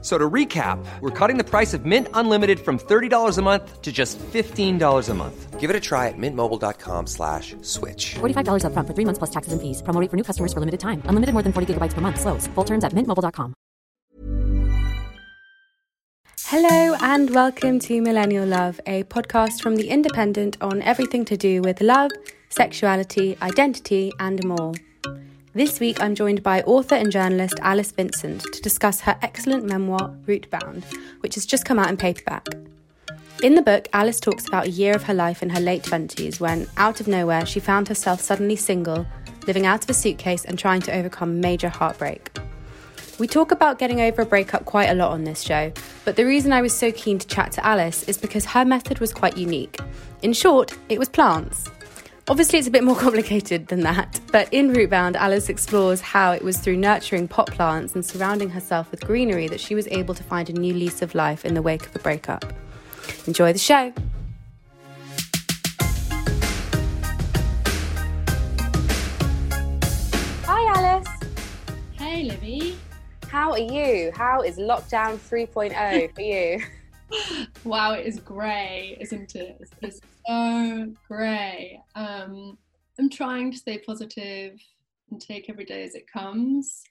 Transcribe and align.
F- 0.00 0.04
So 0.04 0.16
to 0.16 0.30
recap, 0.30 0.78
we're 1.00 1.10
cutting 1.10 1.38
the 1.38 1.44
price 1.44 1.74
of 1.74 1.84
Mint 1.84 2.06
Unlimited 2.14 2.60
from 2.60 2.78
$30 2.78 3.36
a 3.36 3.42
month 3.42 3.82
to 3.82 3.90
just 3.90 4.16
$15 4.32 5.08
a 5.08 5.14
month. 5.14 5.58
Give 5.58 5.70
it 5.70 5.76
a 5.76 5.80
try 5.80 6.06
at 6.06 6.14
mintmobile.com 6.16 7.06
slash 7.08 7.56
switch. 7.62 8.14
$45 8.20 8.62
upfront 8.62 8.86
for 8.86 8.94
three 8.94 9.04
months 9.04 9.18
plus 9.18 9.30
taxes 9.30 9.52
and 9.52 9.60
fees. 9.60 9.82
Promo 9.82 10.00
rate 10.00 10.08
for 10.10 10.16
new 10.16 10.22
customers 10.22 10.52
for 10.52 10.60
limited 10.60 10.78
time. 10.78 11.02
Unlimited 11.06 11.32
more 11.34 11.42
than 11.42 11.52
40 11.52 11.74
gigabytes 11.74 11.94
per 11.94 12.00
month. 12.00 12.20
Slows. 12.20 12.46
Full 12.54 12.64
terms 12.64 12.84
at 12.84 12.92
mintmobile.com. 12.94 13.54
Hello 16.46 16.96
and 17.02 17.28
welcome 17.34 17.78
to 17.80 18.00
Millennial 18.00 18.46
Love, 18.46 18.80
a 18.86 19.02
podcast 19.04 19.60
from 19.60 19.76
The 19.76 19.88
Independent 19.90 20.56
on 20.62 20.80
everything 20.80 21.24
to 21.26 21.36
do 21.36 21.60
with 21.60 21.80
love, 21.82 22.10
sexuality, 22.48 23.36
identity, 23.42 24.12
and 24.20 24.42
more. 24.44 24.72
This 25.54 25.80
week 25.80 26.02
I'm 26.02 26.14
joined 26.14 26.42
by 26.42 26.60
author 26.62 26.94
and 26.94 27.10
journalist 27.10 27.54
Alice 27.62 27.90
Vincent 27.90 28.42
to 28.52 28.60
discuss 28.60 29.00
her 29.00 29.18
excellent 29.22 29.64
memoir, 29.64 30.14
Rootbound, 30.26 30.84
which 31.20 31.36
has 31.36 31.46
just 31.46 31.64
come 31.64 31.78
out 31.78 31.88
in 31.88 31.96
paperback. 31.96 32.46
In 33.42 33.54
the 33.54 33.62
book, 33.62 33.88
Alice 33.94 34.20
talks 34.20 34.46
about 34.46 34.66
a 34.66 34.70
year 34.70 34.94
of 34.94 35.04
her 35.04 35.14
life 35.14 35.42
in 35.42 35.48
her 35.48 35.60
late 35.60 35.84
20s 35.84 36.38
when, 36.38 36.66
out 36.76 37.00
of 37.00 37.08
nowhere, 37.08 37.46
she 37.46 37.60
found 37.60 37.88
herself 37.88 38.20
suddenly 38.20 38.56
single, 38.56 39.06
living 39.46 39.64
out 39.64 39.82
of 39.84 39.88
a 39.88 39.94
suitcase 39.94 40.44
and 40.44 40.58
trying 40.58 40.82
to 40.82 40.92
overcome 40.92 41.40
major 41.40 41.70
heartbreak. 41.70 42.38
We 43.18 43.26
talk 43.26 43.50
about 43.50 43.78
getting 43.78 44.02
over 44.02 44.22
a 44.22 44.26
breakup 44.26 44.66
quite 44.66 44.90
a 44.90 44.94
lot 44.94 45.12
on 45.12 45.24
this 45.24 45.40
show, 45.40 45.72
but 46.04 46.16
the 46.16 46.26
reason 46.26 46.52
I 46.52 46.60
was 46.60 46.76
so 46.76 46.92
keen 46.92 47.18
to 47.18 47.26
chat 47.26 47.52
to 47.52 47.66
Alice 47.66 48.02
is 48.02 48.18
because 48.18 48.44
her 48.44 48.66
method 48.66 48.98
was 48.98 49.14
quite 49.14 49.38
unique. 49.38 49.78
In 50.20 50.34
short, 50.34 50.76
it 50.90 50.98
was 50.98 51.08
plants. 51.08 51.70
Obviously, 52.30 52.58
it's 52.58 52.68
a 52.68 52.70
bit 52.70 52.84
more 52.84 52.96
complicated 53.06 53.68
than 53.68 53.80
that, 53.80 54.20
but 54.30 54.52
in 54.52 54.70
Rootbound, 54.74 55.16
Alice 55.16 55.48
explores 55.48 56.02
how 56.02 56.32
it 56.32 56.44
was 56.44 56.58
through 56.58 56.76
nurturing 56.76 57.26
pot 57.26 57.50
plants 57.50 57.94
and 57.94 58.04
surrounding 58.04 58.50
herself 58.50 58.90
with 58.90 59.00
greenery 59.00 59.48
that 59.48 59.58
she 59.58 59.74
was 59.74 59.88
able 59.88 60.14
to 60.14 60.22
find 60.22 60.50
a 60.50 60.52
new 60.52 60.74
lease 60.74 61.00
of 61.00 61.14
life 61.14 61.46
in 61.46 61.54
the 61.54 61.62
wake 61.62 61.86
of 61.86 61.96
a 61.96 61.98
breakup. 62.00 62.44
Enjoy 63.26 63.50
the 63.50 63.58
show! 63.58 63.94
Hi, 70.44 70.74
Alice. 70.76 71.08
Hey, 71.92 72.24
Libby. 72.24 72.76
How 73.28 73.52
are 73.52 73.58
you? 73.58 74.12
How 74.14 74.42
is 74.42 74.58
lockdown 74.58 75.16
3.0 75.16 76.14
for 76.14 76.20
you? 76.20 76.62
Wow, 77.64 77.92
it 77.94 78.04
is 78.04 78.20
grey, 78.20 78.98
isn't 79.00 79.34
it? 79.34 79.66
It's 79.80 80.02
so 80.28 80.92
grey. 81.06 81.80
Um, 81.94 82.58
I'm 82.98 83.08
trying 83.08 83.50
to 83.52 83.58
stay 83.58 83.78
positive 83.78 84.60
and 85.10 85.20
take 85.20 85.48
every 85.48 85.64
day 85.64 85.84
as 85.84 85.94
it 85.94 86.10
comes, 86.10 86.82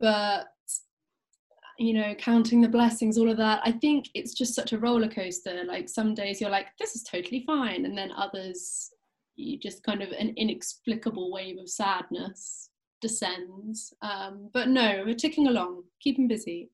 but 0.00 0.46
you 1.78 1.92
know, 1.92 2.14
counting 2.14 2.62
the 2.62 2.68
blessings, 2.68 3.18
all 3.18 3.30
of 3.30 3.36
that. 3.36 3.60
I 3.62 3.70
think 3.70 4.08
it's 4.14 4.32
just 4.32 4.54
such 4.54 4.72
a 4.72 4.78
roller 4.78 5.08
coaster. 5.08 5.62
Like 5.64 5.90
some 5.90 6.14
days 6.14 6.40
you're 6.40 6.50
like, 6.50 6.68
this 6.78 6.96
is 6.96 7.02
totally 7.02 7.44
fine, 7.46 7.84
and 7.84 7.96
then 7.96 8.12
others, 8.12 8.90
you 9.36 9.58
just 9.58 9.82
kind 9.82 10.02
of 10.02 10.10
an 10.10 10.32
inexplicable 10.36 11.30
wave 11.30 11.58
of 11.58 11.68
sadness 11.68 12.70
descends. 13.02 13.92
Um, 14.00 14.48
but 14.54 14.68
no, 14.68 15.02
we're 15.04 15.14
ticking 15.14 15.48
along, 15.48 15.84
keeping 16.00 16.28
busy. 16.28 16.70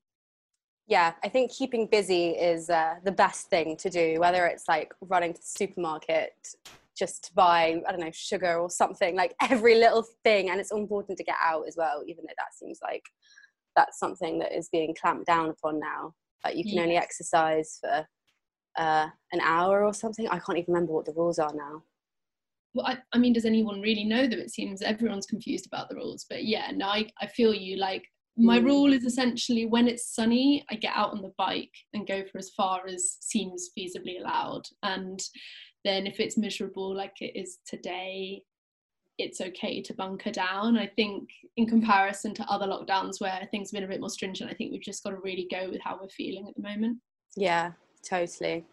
Yeah, 0.87 1.13
I 1.23 1.29
think 1.29 1.51
keeping 1.51 1.87
busy 1.87 2.29
is 2.31 2.69
uh, 2.69 2.95
the 3.03 3.11
best 3.11 3.49
thing 3.49 3.77
to 3.77 3.89
do, 3.89 4.19
whether 4.19 4.45
it's 4.45 4.67
like 4.67 4.93
running 5.01 5.33
to 5.33 5.39
the 5.39 5.45
supermarket 5.45 6.33
just 6.97 7.25
to 7.25 7.33
buy, 7.33 7.81
I 7.87 7.91
don't 7.91 8.01
know, 8.01 8.11
sugar 8.11 8.59
or 8.59 8.69
something, 8.69 9.15
like 9.15 9.33
every 9.41 9.75
little 9.75 10.05
thing. 10.23 10.49
And 10.49 10.59
it's 10.59 10.71
important 10.71 11.17
to 11.17 11.23
get 11.23 11.37
out 11.41 11.63
as 11.67 11.75
well, 11.77 12.03
even 12.05 12.25
though 12.27 12.33
that 12.37 12.53
seems 12.53 12.79
like 12.83 13.03
that's 13.75 13.97
something 13.97 14.39
that 14.39 14.55
is 14.55 14.69
being 14.69 14.93
clamped 14.99 15.25
down 15.25 15.49
upon 15.49 15.79
now. 15.79 16.13
Like 16.43 16.57
you 16.57 16.65
can 16.65 16.79
only 16.79 16.97
exercise 16.97 17.79
for 17.79 18.05
uh, 18.77 19.07
an 19.31 19.39
hour 19.41 19.85
or 19.85 19.93
something. 19.93 20.27
I 20.27 20.39
can't 20.39 20.57
even 20.57 20.73
remember 20.73 20.93
what 20.93 21.05
the 21.05 21.13
rules 21.13 21.39
are 21.39 21.53
now. 21.53 21.83
well, 22.73 22.87
I, 22.87 22.97
I 23.13 23.17
mean, 23.17 23.33
does 23.33 23.45
anyone 23.45 23.81
really 23.81 24.03
know 24.03 24.27
them? 24.27 24.39
It 24.39 24.51
seems 24.51 24.81
everyone's 24.81 25.25
confused 25.25 25.65
about 25.65 25.89
the 25.89 25.95
rules. 25.95 26.25
But 26.29 26.43
yeah, 26.43 26.71
no, 26.75 26.87
I, 26.87 27.09
I 27.21 27.27
feel 27.27 27.53
you. 27.53 27.77
Like, 27.77 28.03
my 28.35 28.59
Mm. 28.59 28.65
rule 28.65 28.93
is 28.93 29.05
essentially 29.05 29.65
when 29.65 29.87
it's 29.87 30.07
sunny, 30.07 30.65
I 30.69 30.75
get 30.75 30.95
out 30.95 31.11
on 31.11 31.21
the 31.21 31.33
bike 31.37 31.73
and 31.93 32.07
go 32.07 32.23
for 32.25 32.39
as 32.39 32.49
far 32.49 32.87
as 32.87 33.17
seems 33.21 33.69
feasibly 33.77 34.19
allowed. 34.19 34.63
And 34.81 35.21
then 35.83 36.07
if 36.07 36.19
it's 36.19 36.37
miserable, 36.37 36.95
like 36.95 37.21
it 37.21 37.35
is 37.39 37.59
today, 37.65 38.43
it's 39.19 39.39
okay 39.39 39.81
to 39.83 39.93
bunker 39.93 40.31
down. 40.31 40.77
I 40.77 40.87
think, 40.87 41.29
in 41.57 41.67
comparison 41.67 42.33
to 42.33 42.49
other 42.49 42.65
lockdowns 42.65 43.21
where 43.21 43.47
things 43.51 43.69
have 43.69 43.77
been 43.77 43.83
a 43.83 43.91
bit 43.91 43.99
more 43.99 44.09
stringent, 44.09 44.49
I 44.49 44.55
think 44.55 44.71
we've 44.71 44.81
just 44.81 45.03
got 45.03 45.11
to 45.11 45.17
really 45.17 45.47
go 45.51 45.69
with 45.69 45.81
how 45.81 45.99
we're 46.01 46.09
feeling 46.09 46.47
at 46.47 46.55
the 46.55 46.63
moment. 46.63 46.97
Yeah, 47.35 47.73
totally. 48.01 48.65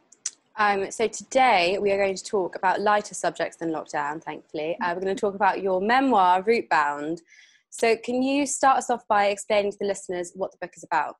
Um, 0.56 0.90
so 0.90 1.06
today 1.08 1.78
we 1.78 1.92
are 1.92 1.98
going 1.98 2.16
to 2.16 2.24
talk 2.24 2.56
about 2.56 2.80
lighter 2.80 3.14
subjects 3.14 3.56
than 3.58 3.70
lockdown, 3.70 4.22
thankfully. 4.22 4.78
Uh, 4.80 4.92
we're 4.94 5.02
going 5.02 5.14
to 5.14 5.20
talk 5.20 5.34
about 5.34 5.62
your 5.62 5.80
memoir, 5.80 6.42
Rootbound. 6.42 7.20
So 7.70 7.96
can 7.96 8.22
you 8.22 8.46
start 8.46 8.78
us 8.78 8.90
off 8.90 9.06
by 9.08 9.26
explaining 9.26 9.72
to 9.72 9.78
the 9.80 9.86
listeners 9.86 10.32
what 10.34 10.52
the 10.52 10.58
book 10.60 10.72
is 10.76 10.84
about? 10.84 11.16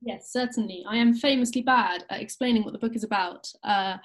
Yes, 0.00 0.30
certainly. 0.30 0.84
I 0.88 0.96
am 0.96 1.14
famously 1.14 1.62
bad 1.62 2.04
at 2.10 2.20
explaining 2.20 2.62
what 2.62 2.72
the 2.72 2.78
book 2.78 2.94
is 2.94 3.02
about, 3.02 3.50
uh, 3.64 3.96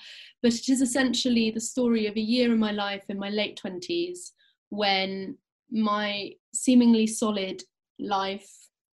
but 0.41 0.53
it 0.53 0.69
is 0.69 0.81
essentially 0.81 1.51
the 1.51 1.59
story 1.59 2.07
of 2.07 2.15
a 2.15 2.21
year 2.21 2.51
in 2.51 2.59
my 2.59 2.71
life 2.71 3.03
in 3.09 3.19
my 3.19 3.29
late 3.29 3.59
20s 3.63 4.31
when 4.69 5.37
my 5.69 6.31
seemingly 6.53 7.05
solid 7.05 7.61
life, 7.99 8.49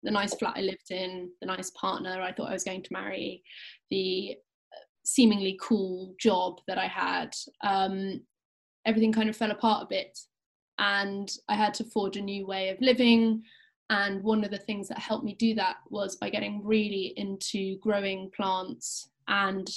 the 0.03 0.11
nice 0.11 0.35
flat 0.35 0.53
I 0.55 0.61
lived 0.61 0.91
in, 0.91 1.31
the 1.41 1.47
nice 1.47 1.71
partner 1.71 2.21
I 2.21 2.31
thought 2.31 2.49
I 2.49 2.53
was 2.53 2.63
going 2.63 2.83
to 2.83 2.93
marry, 2.93 3.43
the 3.89 4.35
uh, 4.71 4.85
seemingly 5.03 5.57
cool 5.59 6.13
job 6.19 6.59
that 6.67 6.77
I 6.77 6.87
had, 6.87 7.33
um, 7.63 8.21
everything 8.85 9.11
kind 9.11 9.29
of 9.29 9.37
fell 9.37 9.51
apart 9.51 9.83
a 9.83 9.87
bit. 9.89 10.19
And 10.79 11.31
I 11.49 11.55
had 11.55 11.73
to 11.75 11.83
forge 11.83 12.17
a 12.17 12.21
new 12.21 12.45
way 12.47 12.69
of 12.69 12.81
living, 12.81 13.43
and 13.89 14.23
one 14.23 14.43
of 14.43 14.51
the 14.51 14.57
things 14.57 14.87
that 14.87 14.97
helped 14.97 15.23
me 15.23 15.35
do 15.35 15.53
that 15.55 15.77
was 15.89 16.15
by 16.15 16.29
getting 16.29 16.65
really 16.65 17.13
into 17.17 17.77
growing 17.79 18.31
plants 18.35 19.09
and 19.27 19.69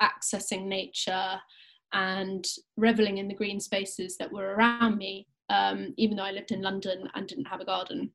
accessing 0.00 0.66
nature 0.66 1.38
and 1.92 2.46
reveling 2.76 3.18
in 3.18 3.28
the 3.28 3.34
green 3.34 3.60
spaces 3.60 4.16
that 4.16 4.32
were 4.32 4.54
around 4.54 4.96
me, 4.96 5.26
um, 5.50 5.92
even 5.98 6.16
though 6.16 6.24
I 6.24 6.30
lived 6.30 6.52
in 6.52 6.62
London 6.62 7.08
and 7.14 7.26
didn't 7.26 7.44
have 7.46 7.60
a 7.60 7.66
garden. 7.66 8.10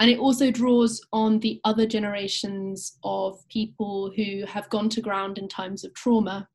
And 0.00 0.08
it 0.08 0.20
also 0.20 0.52
draws 0.52 1.04
on 1.12 1.40
the 1.40 1.60
other 1.64 1.86
generations 1.86 2.98
of 3.02 3.40
people 3.48 4.12
who 4.14 4.44
have 4.46 4.70
gone 4.70 4.88
to 4.90 5.00
ground 5.00 5.38
in 5.38 5.48
times 5.48 5.84
of 5.84 5.92
trauma. 5.94 6.48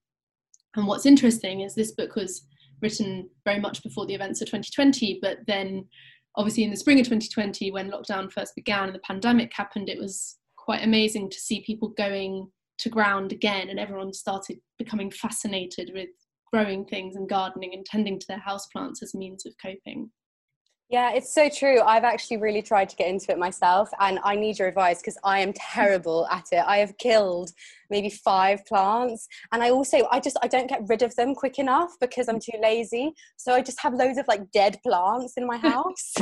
And 0.76 0.88
what's 0.88 1.06
interesting 1.06 1.60
is 1.60 1.76
this 1.76 1.92
book 1.92 2.16
was 2.16 2.48
written 2.84 3.30
very 3.46 3.60
much 3.60 3.82
before 3.82 4.06
the 4.06 4.14
events 4.14 4.42
of 4.42 4.48
2020, 4.48 5.20
but 5.22 5.38
then 5.48 5.86
obviously 6.36 6.64
in 6.64 6.72
the 6.72 6.78
spring 6.78 7.00
of 7.00 7.06
2020 7.06 7.72
when 7.72 7.92
lockdown 7.92 8.32
first 8.32 8.56
began 8.56 8.86
and 8.86 8.96
the 8.96 9.00
pandemic 9.00 9.52
happened 9.54 9.90
it 9.90 10.00
was 10.00 10.38
quite 10.58 10.84
amazing 10.84 11.30
to 11.30 11.40
see 11.40 11.64
people 11.64 11.90
going 11.90 12.48
to 12.80 12.90
ground 12.90 13.32
again 13.32 13.70
and 13.70 13.80
everyone 13.80 14.12
started 14.14 14.58
becoming 14.80 15.12
fascinated 15.12 15.92
with 15.94 16.10
growing 16.52 16.86
things 16.86 17.16
and 17.16 17.30
gardening 17.30 17.74
and 17.74 17.86
tending 17.86 18.20
to 18.20 18.26
their 18.28 18.42
houseplants 18.46 19.02
as 19.02 19.14
a 19.14 19.18
means 19.18 19.46
of 19.46 19.54
coping 19.62 20.10
Yeah, 20.90 21.12
it's 21.14 21.34
so 21.34 21.50
true. 21.50 21.82
I've 21.82 22.04
actually 22.04 22.38
really 22.38 22.62
tried 22.62 22.90
to 22.90 22.96
get 22.96 23.08
into 23.08 23.32
it 23.32 23.40
myself, 23.40 23.90
and 24.00 24.20
I 24.24 24.36
need 24.36 24.60
your 24.60 24.68
advice 24.68 25.00
because 25.00 25.18
I 25.24 25.40
am 25.40 25.54
terrible 25.54 26.28
at 26.32 26.46
it. 26.52 26.64
I 26.66 26.78
have 26.78 26.98
killed 26.98 27.52
maybe 27.90 28.10
five 28.10 28.66
plants, 28.66 29.28
and 29.52 29.64
I 29.64 29.70
also 29.70 30.08
I 30.12 30.20
just 30.20 30.38
I 30.44 30.48
don't 30.48 30.70
get 30.70 30.82
rid 30.88 31.02
of 31.02 31.16
them 31.16 31.34
quick 31.36 31.58
enough 31.58 31.92
because 32.00 32.28
I'm 32.28 32.40
too 32.40 32.58
lazy. 32.62 33.14
So 33.38 33.54
I 33.54 33.62
just 33.62 33.82
have 33.82 33.94
loads 33.94 34.18
of 34.18 34.28
like 34.28 34.52
dead 34.52 34.80
plants 34.86 35.34
in 35.38 35.48
my 35.48 35.58
house. 35.70 36.14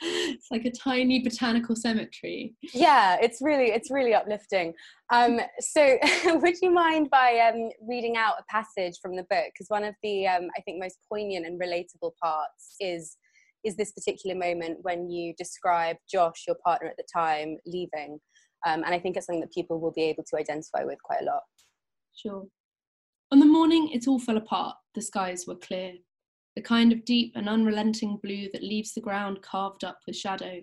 it's 0.00 0.48
like 0.50 0.64
a 0.64 0.70
tiny 0.72 1.22
botanical 1.22 1.76
cemetery 1.76 2.52
yeah, 2.74 3.16
it's 3.22 3.40
really 3.40 3.66
it's 3.66 3.90
really 3.90 4.12
uplifting. 4.12 4.74
Um, 5.12 5.40
so 5.60 5.98
would 6.26 6.56
you 6.60 6.70
mind 6.70 7.10
by 7.10 7.38
um, 7.38 7.70
reading 7.86 8.16
out 8.16 8.34
a 8.40 8.44
passage 8.50 8.98
from 9.00 9.14
the 9.14 9.22
book? 9.24 9.46
Because 9.52 9.68
one 9.68 9.84
of 9.84 9.94
the 10.02 10.26
um, 10.26 10.48
I 10.56 10.62
think 10.62 10.82
most 10.82 10.98
poignant 11.08 11.46
and 11.46 11.60
relatable 11.60 12.12
parts 12.20 12.74
is 12.80 13.16
is 13.64 13.76
this 13.76 13.92
particular 13.92 14.36
moment 14.36 14.78
when 14.82 15.10
you 15.10 15.34
describe 15.38 15.96
Josh, 16.10 16.44
your 16.46 16.56
partner 16.64 16.88
at 16.88 16.96
the 16.96 17.04
time, 17.12 17.56
leaving. 17.66 18.18
Um, 18.66 18.82
and 18.84 18.94
I 18.94 18.98
think 18.98 19.16
it's 19.16 19.26
something 19.26 19.40
that 19.40 19.52
people 19.52 19.80
will 19.80 19.92
be 19.92 20.04
able 20.04 20.24
to 20.24 20.38
identify 20.38 20.84
with 20.84 20.98
quite 21.02 21.22
a 21.22 21.24
lot. 21.24 21.42
Sure. 22.16 22.44
On 23.30 23.40
the 23.40 23.46
morning 23.46 23.90
it 23.92 24.06
all 24.06 24.18
fell 24.18 24.36
apart, 24.36 24.76
the 24.94 25.02
skies 25.02 25.46
were 25.46 25.56
clear, 25.56 25.94
the 26.56 26.62
kind 26.62 26.92
of 26.92 27.04
deep 27.04 27.32
and 27.34 27.48
unrelenting 27.48 28.18
blue 28.22 28.48
that 28.52 28.62
leaves 28.62 28.94
the 28.94 29.00
ground 29.00 29.42
carved 29.42 29.84
up 29.84 29.98
with 30.06 30.16
shadow. 30.16 30.60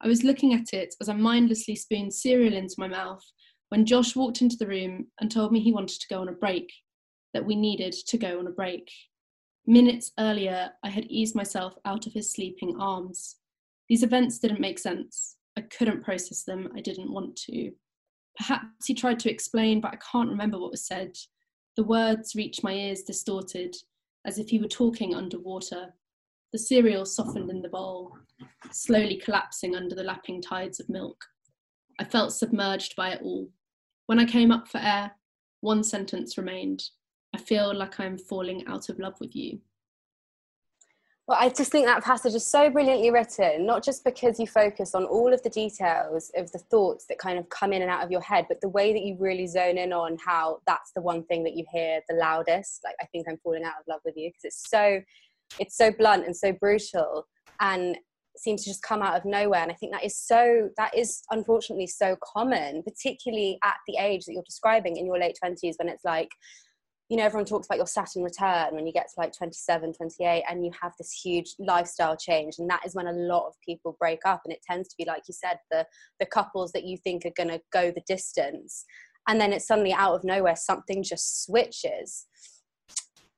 I 0.00 0.08
was 0.08 0.24
looking 0.24 0.54
at 0.54 0.72
it 0.72 0.94
as 1.00 1.08
I 1.08 1.14
mindlessly 1.14 1.74
spooned 1.74 2.14
cereal 2.14 2.54
into 2.54 2.74
my 2.78 2.86
mouth 2.86 3.22
when 3.70 3.86
Josh 3.86 4.14
walked 4.14 4.42
into 4.42 4.56
the 4.56 4.66
room 4.66 5.06
and 5.20 5.30
told 5.30 5.52
me 5.52 5.60
he 5.60 5.72
wanted 5.72 6.00
to 6.00 6.06
go 6.08 6.20
on 6.20 6.28
a 6.28 6.32
break, 6.32 6.72
that 7.34 7.44
we 7.44 7.56
needed 7.56 7.92
to 7.92 8.16
go 8.16 8.38
on 8.38 8.46
a 8.46 8.50
break. 8.50 8.88
Minutes 9.68 10.12
earlier, 10.18 10.70
I 10.84 10.90
had 10.90 11.06
eased 11.06 11.34
myself 11.34 11.74
out 11.84 12.06
of 12.06 12.12
his 12.12 12.32
sleeping 12.32 12.76
arms. 12.80 13.36
These 13.88 14.04
events 14.04 14.38
didn't 14.38 14.60
make 14.60 14.78
sense. 14.78 15.36
I 15.58 15.62
couldn't 15.62 16.04
process 16.04 16.44
them. 16.44 16.70
I 16.76 16.80
didn't 16.80 17.12
want 17.12 17.34
to. 17.46 17.72
Perhaps 18.36 18.86
he 18.86 18.94
tried 18.94 19.18
to 19.20 19.30
explain, 19.30 19.80
but 19.80 19.92
I 19.92 19.98
can't 20.12 20.28
remember 20.28 20.58
what 20.58 20.70
was 20.70 20.86
said. 20.86 21.16
The 21.76 21.82
words 21.82 22.36
reached 22.36 22.62
my 22.62 22.72
ears 22.72 23.02
distorted, 23.02 23.74
as 24.24 24.38
if 24.38 24.48
he 24.48 24.60
were 24.60 24.68
talking 24.68 25.14
underwater. 25.14 25.94
The 26.52 26.58
cereal 26.58 27.04
softened 27.04 27.50
in 27.50 27.60
the 27.60 27.68
bowl, 27.68 28.16
slowly 28.70 29.16
collapsing 29.16 29.74
under 29.74 29.96
the 29.96 30.04
lapping 30.04 30.40
tides 30.40 30.78
of 30.78 30.88
milk. 30.88 31.24
I 31.98 32.04
felt 32.04 32.32
submerged 32.32 32.94
by 32.94 33.10
it 33.10 33.22
all. 33.22 33.48
When 34.06 34.20
I 34.20 34.26
came 34.26 34.52
up 34.52 34.68
for 34.68 34.78
air, 34.78 35.12
one 35.60 35.82
sentence 35.82 36.38
remained 36.38 36.84
I 37.36 37.38
feel 37.38 37.74
like 37.74 38.00
I'm 38.00 38.16
falling 38.16 38.66
out 38.66 38.88
of 38.88 38.98
love 38.98 39.20
with 39.20 39.36
you. 39.36 39.58
Well, 41.28 41.36
I 41.38 41.50
just 41.50 41.70
think 41.70 41.84
that 41.84 42.02
passage 42.02 42.32
is 42.32 42.46
so 42.46 42.70
brilliantly 42.70 43.10
written, 43.10 43.66
not 43.66 43.84
just 43.84 44.04
because 44.04 44.40
you 44.40 44.46
focus 44.46 44.94
on 44.94 45.04
all 45.04 45.34
of 45.34 45.42
the 45.42 45.50
details 45.50 46.30
of 46.34 46.50
the 46.52 46.58
thoughts 46.58 47.04
that 47.10 47.18
kind 47.18 47.38
of 47.38 47.46
come 47.50 47.74
in 47.74 47.82
and 47.82 47.90
out 47.90 48.02
of 48.02 48.10
your 48.10 48.22
head, 48.22 48.46
but 48.48 48.62
the 48.62 48.70
way 48.70 48.94
that 48.94 49.02
you 49.02 49.18
really 49.20 49.46
zone 49.46 49.76
in 49.76 49.92
on 49.92 50.16
how 50.24 50.60
that's 50.66 50.92
the 50.92 51.02
one 51.02 51.24
thing 51.24 51.44
that 51.44 51.54
you 51.54 51.66
hear 51.70 52.00
the 52.08 52.14
loudest. 52.14 52.80
Like, 52.84 52.94
I 53.02 53.06
think 53.12 53.26
I'm 53.28 53.36
falling 53.44 53.64
out 53.64 53.74
of 53.80 53.86
love 53.86 54.00
with 54.06 54.16
you 54.16 54.30
because 54.30 54.44
it's 54.44 54.70
so, 54.70 55.02
it's 55.58 55.76
so 55.76 55.90
blunt 55.90 56.24
and 56.24 56.34
so 56.34 56.52
brutal 56.52 57.26
and 57.60 57.98
seems 58.38 58.64
to 58.64 58.70
just 58.70 58.82
come 58.82 59.02
out 59.02 59.16
of 59.16 59.26
nowhere. 59.26 59.60
And 59.60 59.70
I 59.70 59.74
think 59.74 59.92
that 59.92 60.04
is 60.04 60.18
so, 60.18 60.70
that 60.78 60.96
is 60.96 61.22
unfortunately 61.30 61.88
so 61.88 62.16
common, 62.24 62.82
particularly 62.82 63.58
at 63.62 63.76
the 63.86 63.98
age 63.98 64.24
that 64.24 64.32
you're 64.32 64.42
describing 64.42 64.96
in 64.96 65.04
your 65.04 65.18
late 65.18 65.36
20s 65.44 65.74
when 65.78 65.90
it's 65.90 66.04
like, 66.04 66.30
you 67.08 67.16
know 67.16 67.24
everyone 67.24 67.44
talks 67.44 67.66
about 67.66 67.78
your 67.78 67.86
saturn 67.86 68.22
return 68.22 68.74
when 68.74 68.86
you 68.86 68.92
get 68.92 69.06
to 69.06 69.14
like 69.18 69.32
27 69.32 69.92
28 69.92 70.44
and 70.48 70.64
you 70.64 70.72
have 70.80 70.92
this 70.98 71.12
huge 71.12 71.54
lifestyle 71.58 72.16
change 72.16 72.56
and 72.58 72.68
that 72.68 72.84
is 72.84 72.94
when 72.94 73.06
a 73.06 73.12
lot 73.12 73.46
of 73.46 73.54
people 73.64 73.96
break 74.00 74.20
up 74.24 74.42
and 74.44 74.52
it 74.52 74.60
tends 74.68 74.88
to 74.88 74.94
be 74.98 75.04
like 75.04 75.22
you 75.28 75.34
said 75.34 75.58
the 75.70 75.86
the 76.18 76.26
couples 76.26 76.72
that 76.72 76.84
you 76.84 76.96
think 76.96 77.24
are 77.24 77.30
going 77.36 77.48
to 77.48 77.60
go 77.72 77.90
the 77.90 78.02
distance 78.08 78.84
and 79.28 79.40
then 79.40 79.52
it's 79.52 79.66
suddenly 79.66 79.92
out 79.92 80.14
of 80.14 80.24
nowhere 80.24 80.56
something 80.56 81.02
just 81.02 81.44
switches. 81.44 82.26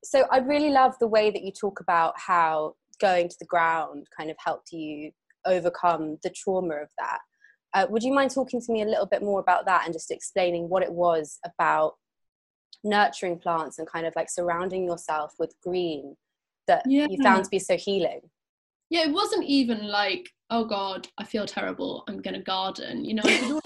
So 0.05 0.27
i 0.31 0.39
really 0.39 0.71
love 0.71 0.95
the 1.01 1.09
way 1.09 1.31
that 1.31 1.43
you 1.43 1.53
talk 1.53 1.81
about 1.81 2.15
how 2.17 2.75
going 3.01 3.29
to 3.29 3.37
the 3.39 3.47
ground 3.47 4.07
kind 4.17 4.31
of 4.31 4.37
helped 4.39 4.73
you 4.73 5.13
overcome 5.47 6.19
the 6.23 6.31
trauma 6.31 6.75
of 6.75 6.91
that. 6.99 7.19
Uh, 7.75 7.87
would 7.91 8.03
you 8.03 8.13
mind 8.13 8.31
talking 8.31 8.61
to 8.61 8.73
me 8.73 8.83
a 8.83 8.87
little 8.87 9.07
bit 9.07 9.23
more 9.23 9.41
about 9.41 9.67
that 9.67 9.85
and 9.85 9.93
just 9.93 10.11
explaining 10.11 10.69
what 10.69 10.83
it 10.83 10.93
was 10.93 11.39
about 11.45 11.95
nurturing 12.85 13.39
plants 13.39 13.79
and 13.79 13.89
kind 13.89 14.07
of 14.07 14.15
like 14.17 14.31
surrounding 14.31 14.85
yourself 14.85 15.35
with 15.39 15.55
green 15.63 16.17
that 16.67 16.83
yeah. 16.87 17.07
you 17.09 17.23
found 17.23 17.45
to 17.45 17.51
be 17.51 17.59
so 17.59 17.77
healing. 17.77 18.21
Yeah 18.91 19.05
it 19.05 19.13
wasn't 19.13 19.45
even 19.45 19.89
like 19.89 20.31
oh 20.51 20.65
god 20.65 21.07
i 21.19 21.25
feel 21.25 21.45
terrible 21.45 22.05
i'm 22.09 22.23
gonna 22.23 22.41
garden 22.41 23.05
you 23.05 23.15
know 23.15 23.23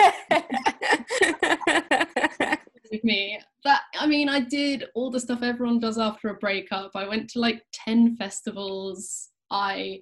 with 2.90 3.04
me. 3.04 3.38
That 3.64 3.82
i 3.98 4.06
mean 4.06 4.28
i 4.28 4.40
did 4.40 4.86
all 4.94 5.10
the 5.10 5.20
stuff 5.20 5.42
everyone 5.42 5.78
does 5.78 5.98
after 5.98 6.28
a 6.28 6.34
breakup. 6.34 6.92
I 6.94 7.06
went 7.06 7.30
to 7.30 7.38
like 7.38 7.62
10 7.72 8.16
festivals. 8.16 9.28
I 9.50 10.00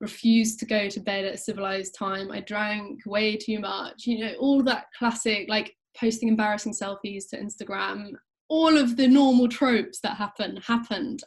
refused 0.00 0.60
to 0.60 0.66
go 0.66 0.88
to 0.88 1.00
bed 1.00 1.24
at 1.24 1.34
a 1.34 1.38
civilized 1.38 1.94
time. 1.94 2.30
I 2.30 2.40
drank 2.40 3.00
way 3.06 3.36
too 3.36 3.58
much 3.60 4.06
you 4.06 4.20
know 4.20 4.34
all 4.40 4.62
that 4.62 4.86
classic 4.98 5.46
like 5.48 5.74
posting 5.98 6.28
embarrassing 6.28 6.72
selfies 6.72 7.28
to 7.30 7.40
instagram 7.40 8.12
all 8.48 8.76
of 8.76 8.96
the 8.96 9.08
normal 9.08 9.48
tropes 9.48 10.00
that 10.00 10.16
happen 10.16 10.58
happened. 10.58 11.22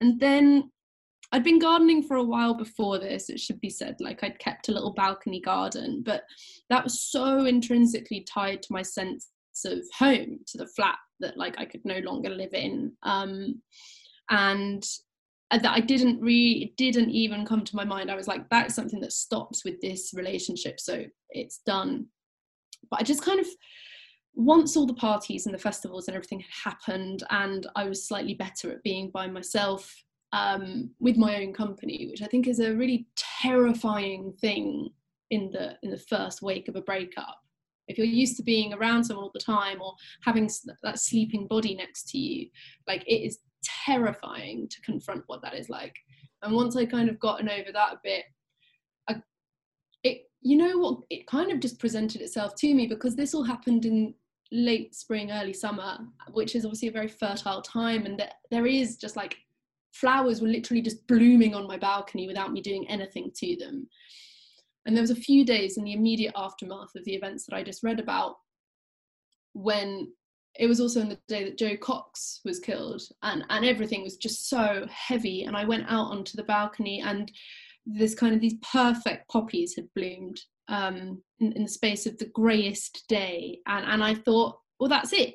And 0.00 0.20
then 0.20 0.70
I'd 1.32 1.44
been 1.44 1.58
gardening 1.58 2.02
for 2.02 2.16
a 2.16 2.22
while 2.22 2.54
before 2.54 2.98
this, 2.98 3.28
it 3.28 3.40
should 3.40 3.60
be 3.60 3.70
said. 3.70 3.96
Like 4.00 4.22
I'd 4.22 4.38
kept 4.38 4.68
a 4.68 4.72
little 4.72 4.94
balcony 4.94 5.40
garden, 5.40 6.02
but 6.04 6.22
that 6.70 6.84
was 6.84 7.00
so 7.00 7.46
intrinsically 7.46 8.26
tied 8.32 8.62
to 8.62 8.72
my 8.72 8.82
sense 8.82 9.28
of 9.64 9.80
home, 9.98 10.38
to 10.46 10.58
the 10.58 10.66
flat 10.68 10.96
that 11.20 11.36
like 11.36 11.58
I 11.58 11.64
could 11.64 11.84
no 11.84 11.98
longer 11.98 12.30
live 12.30 12.52
in. 12.52 12.92
Um, 13.02 13.62
and 14.30 14.84
that 15.50 15.64
I 15.64 15.80
didn't 15.80 16.20
really 16.20 16.74
didn't 16.76 17.10
even 17.10 17.46
come 17.46 17.64
to 17.64 17.76
my 17.76 17.84
mind. 17.84 18.10
I 18.10 18.16
was 18.16 18.26
like, 18.26 18.48
that's 18.50 18.74
something 18.74 19.00
that 19.00 19.12
stops 19.12 19.64
with 19.64 19.80
this 19.80 20.12
relationship, 20.14 20.80
so 20.80 21.04
it's 21.30 21.60
done. 21.64 22.06
But 22.90 23.00
I 23.00 23.02
just 23.04 23.22
kind 23.22 23.40
of 23.40 23.46
once 24.36 24.76
all 24.76 24.86
the 24.86 24.94
parties 24.94 25.46
and 25.46 25.54
the 25.54 25.58
festivals 25.58 26.06
and 26.06 26.14
everything 26.14 26.40
had 26.40 26.72
happened 26.72 27.24
and 27.30 27.66
i 27.74 27.84
was 27.84 28.06
slightly 28.06 28.34
better 28.34 28.70
at 28.70 28.82
being 28.82 29.10
by 29.10 29.26
myself 29.26 29.94
um, 30.32 30.90
with 31.00 31.16
my 31.16 31.36
own 31.36 31.52
company 31.52 32.06
which 32.10 32.22
i 32.22 32.26
think 32.26 32.46
is 32.46 32.60
a 32.60 32.74
really 32.74 33.06
terrifying 33.16 34.32
thing 34.40 34.90
in 35.30 35.50
the 35.50 35.76
in 35.82 35.90
the 35.90 35.98
first 35.98 36.42
wake 36.42 36.68
of 36.68 36.76
a 36.76 36.80
breakup. 36.80 37.38
If 37.88 37.98
you're 37.98 38.06
used 38.06 38.36
to 38.38 38.42
being 38.42 38.72
around 38.72 39.04
someone 39.04 39.24
all 39.24 39.30
the 39.32 39.40
time 39.40 39.80
or 39.80 39.94
having 40.22 40.50
that 40.82 40.98
sleeping 40.98 41.46
body 41.46 41.74
next 41.74 42.08
to 42.10 42.18
you 42.18 42.48
like 42.86 43.04
it 43.06 43.22
is 43.22 43.38
terrifying 43.64 44.68
to 44.68 44.80
confront 44.82 45.24
what 45.26 45.42
that 45.42 45.54
is 45.54 45.68
like. 45.68 45.96
And 46.42 46.54
once 46.54 46.76
i 46.76 46.84
kind 46.84 47.08
of 47.08 47.18
gotten 47.18 47.48
over 47.48 47.72
that 47.72 47.94
a 47.94 48.00
bit 48.02 48.24
I, 49.08 49.16
it 50.02 50.30
you 50.40 50.56
know 50.56 50.78
what 50.78 51.00
it 51.10 51.26
kind 51.26 51.50
of 51.50 51.60
just 51.60 51.78
presented 51.78 52.20
itself 52.20 52.54
to 52.56 52.74
me 52.74 52.86
because 52.86 53.16
this 53.16 53.34
all 53.34 53.44
happened 53.44 53.84
in 53.84 54.14
late 54.52 54.94
spring, 54.94 55.30
early 55.30 55.52
summer, 55.52 55.98
which 56.32 56.54
is 56.54 56.64
obviously 56.64 56.88
a 56.88 56.92
very 56.92 57.08
fertile 57.08 57.62
time, 57.62 58.06
and 58.06 58.22
there 58.50 58.66
is 58.66 58.96
just 58.96 59.16
like 59.16 59.36
flowers 59.92 60.40
were 60.40 60.48
literally 60.48 60.82
just 60.82 61.06
blooming 61.06 61.54
on 61.54 61.66
my 61.66 61.76
balcony 61.76 62.26
without 62.26 62.52
me 62.52 62.60
doing 62.60 62.88
anything 62.88 63.30
to 63.34 63.56
them. 63.56 63.88
And 64.84 64.94
there 64.94 65.02
was 65.02 65.10
a 65.10 65.16
few 65.16 65.44
days 65.44 65.78
in 65.78 65.84
the 65.84 65.94
immediate 65.94 66.34
aftermath 66.36 66.94
of 66.94 67.04
the 67.04 67.14
events 67.14 67.46
that 67.46 67.56
I 67.56 67.62
just 67.62 67.82
read 67.82 67.98
about 67.98 68.36
when 69.54 70.12
it 70.58 70.66
was 70.66 70.80
also 70.80 71.00
in 71.00 71.08
the 71.08 71.18
day 71.28 71.44
that 71.44 71.58
Jo 71.58 71.76
Cox 71.76 72.40
was 72.44 72.60
killed 72.60 73.02
and, 73.22 73.44
and 73.50 73.64
everything 73.64 74.02
was 74.02 74.16
just 74.16 74.48
so 74.48 74.86
heavy. 74.90 75.44
And 75.44 75.56
I 75.56 75.64
went 75.64 75.86
out 75.88 76.10
onto 76.10 76.36
the 76.36 76.44
balcony 76.44 77.02
and 77.04 77.30
this 77.84 78.14
kind 78.14 78.34
of 78.34 78.40
these 78.40 78.56
perfect 78.72 79.28
poppies 79.28 79.74
had 79.74 79.92
bloomed 79.94 80.40
um, 80.68 81.22
in, 81.40 81.52
in 81.52 81.62
the 81.64 81.68
space 81.68 82.06
of 82.06 82.18
the 82.18 82.26
greyest 82.26 83.04
day. 83.08 83.60
And, 83.66 83.84
and 83.84 84.04
I 84.04 84.14
thought, 84.14 84.58
well, 84.78 84.88
that's 84.88 85.12
it. 85.12 85.34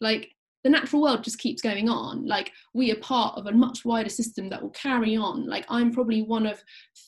Like 0.00 0.30
the 0.64 0.70
natural 0.70 1.02
world 1.02 1.22
just 1.22 1.38
keeps 1.38 1.60
going 1.60 1.90
on. 1.90 2.26
Like 2.26 2.50
we 2.72 2.90
are 2.90 2.96
part 2.96 3.36
of 3.36 3.46
a 3.46 3.52
much 3.52 3.84
wider 3.84 4.08
system 4.08 4.48
that 4.48 4.62
will 4.62 4.70
carry 4.70 5.14
on. 5.14 5.46
Like 5.46 5.66
I'm 5.68 5.92
probably 5.92 6.22
one 6.22 6.46
of 6.46 6.62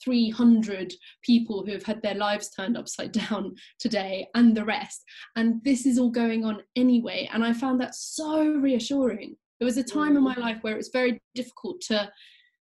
300 0.04 0.92
people 1.22 1.64
who 1.64 1.72
have 1.72 1.82
had 1.82 2.02
their 2.02 2.14
lives 2.14 2.50
turned 2.50 2.76
upside 2.76 3.12
down 3.30 3.54
today 3.80 4.28
and 4.34 4.54
the 4.54 4.64
rest. 4.64 5.02
And 5.36 5.64
this 5.64 5.86
is 5.86 5.98
all 5.98 6.10
going 6.10 6.44
on 6.44 6.62
anyway. 6.76 7.28
And 7.32 7.42
I 7.42 7.54
found 7.54 7.80
that 7.80 7.94
so 7.94 8.46
reassuring. 8.46 9.36
There 9.58 9.66
was 9.66 9.78
a 9.78 9.82
time 9.82 10.18
in 10.18 10.22
my 10.22 10.34
life 10.34 10.58
where 10.60 10.74
it 10.74 10.78
was 10.78 10.90
very 10.92 11.20
difficult 11.34 11.80
to 11.82 12.10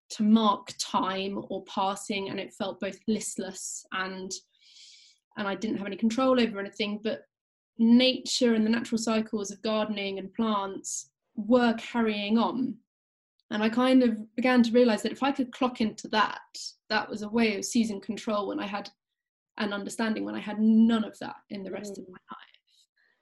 to 0.09 0.21
mark 0.21 0.69
time 0.79 1.43
or 1.49 1.63
passing 1.63 2.29
and 2.29 2.39
it 2.39 2.53
felt 2.53 2.79
both 2.79 2.99
listless 3.07 3.83
and 3.93 4.31
and 5.37 5.47
I 5.47 5.55
didn't 5.55 5.77
have 5.77 5.87
any 5.87 5.95
control 5.95 6.39
over 6.39 6.59
anything. 6.59 6.99
But 7.03 7.25
nature 7.77 8.53
and 8.53 8.65
the 8.65 8.69
natural 8.69 8.97
cycles 8.97 9.51
of 9.51 9.61
gardening 9.61 10.19
and 10.19 10.33
plants 10.33 11.09
were 11.35 11.73
carrying 11.77 12.37
on. 12.37 12.75
And 13.51 13.61
I 13.63 13.69
kind 13.69 14.03
of 14.03 14.35
began 14.35 14.63
to 14.63 14.71
realize 14.71 15.03
that 15.03 15.11
if 15.11 15.23
I 15.23 15.31
could 15.31 15.51
clock 15.51 15.81
into 15.81 16.07
that, 16.09 16.41
that 16.89 17.09
was 17.09 17.21
a 17.21 17.29
way 17.29 17.57
of 17.57 17.65
seizing 17.65 18.01
control 18.01 18.47
when 18.47 18.59
I 18.59 18.65
had 18.65 18.89
an 19.57 19.73
understanding, 19.73 20.25
when 20.25 20.35
I 20.35 20.39
had 20.39 20.59
none 20.59 21.03
of 21.03 21.17
that 21.19 21.35
in 21.49 21.63
the 21.63 21.71
rest 21.71 21.93
mm. 21.93 21.99
of 21.99 22.09
my 22.09 22.17
life. 22.31 22.39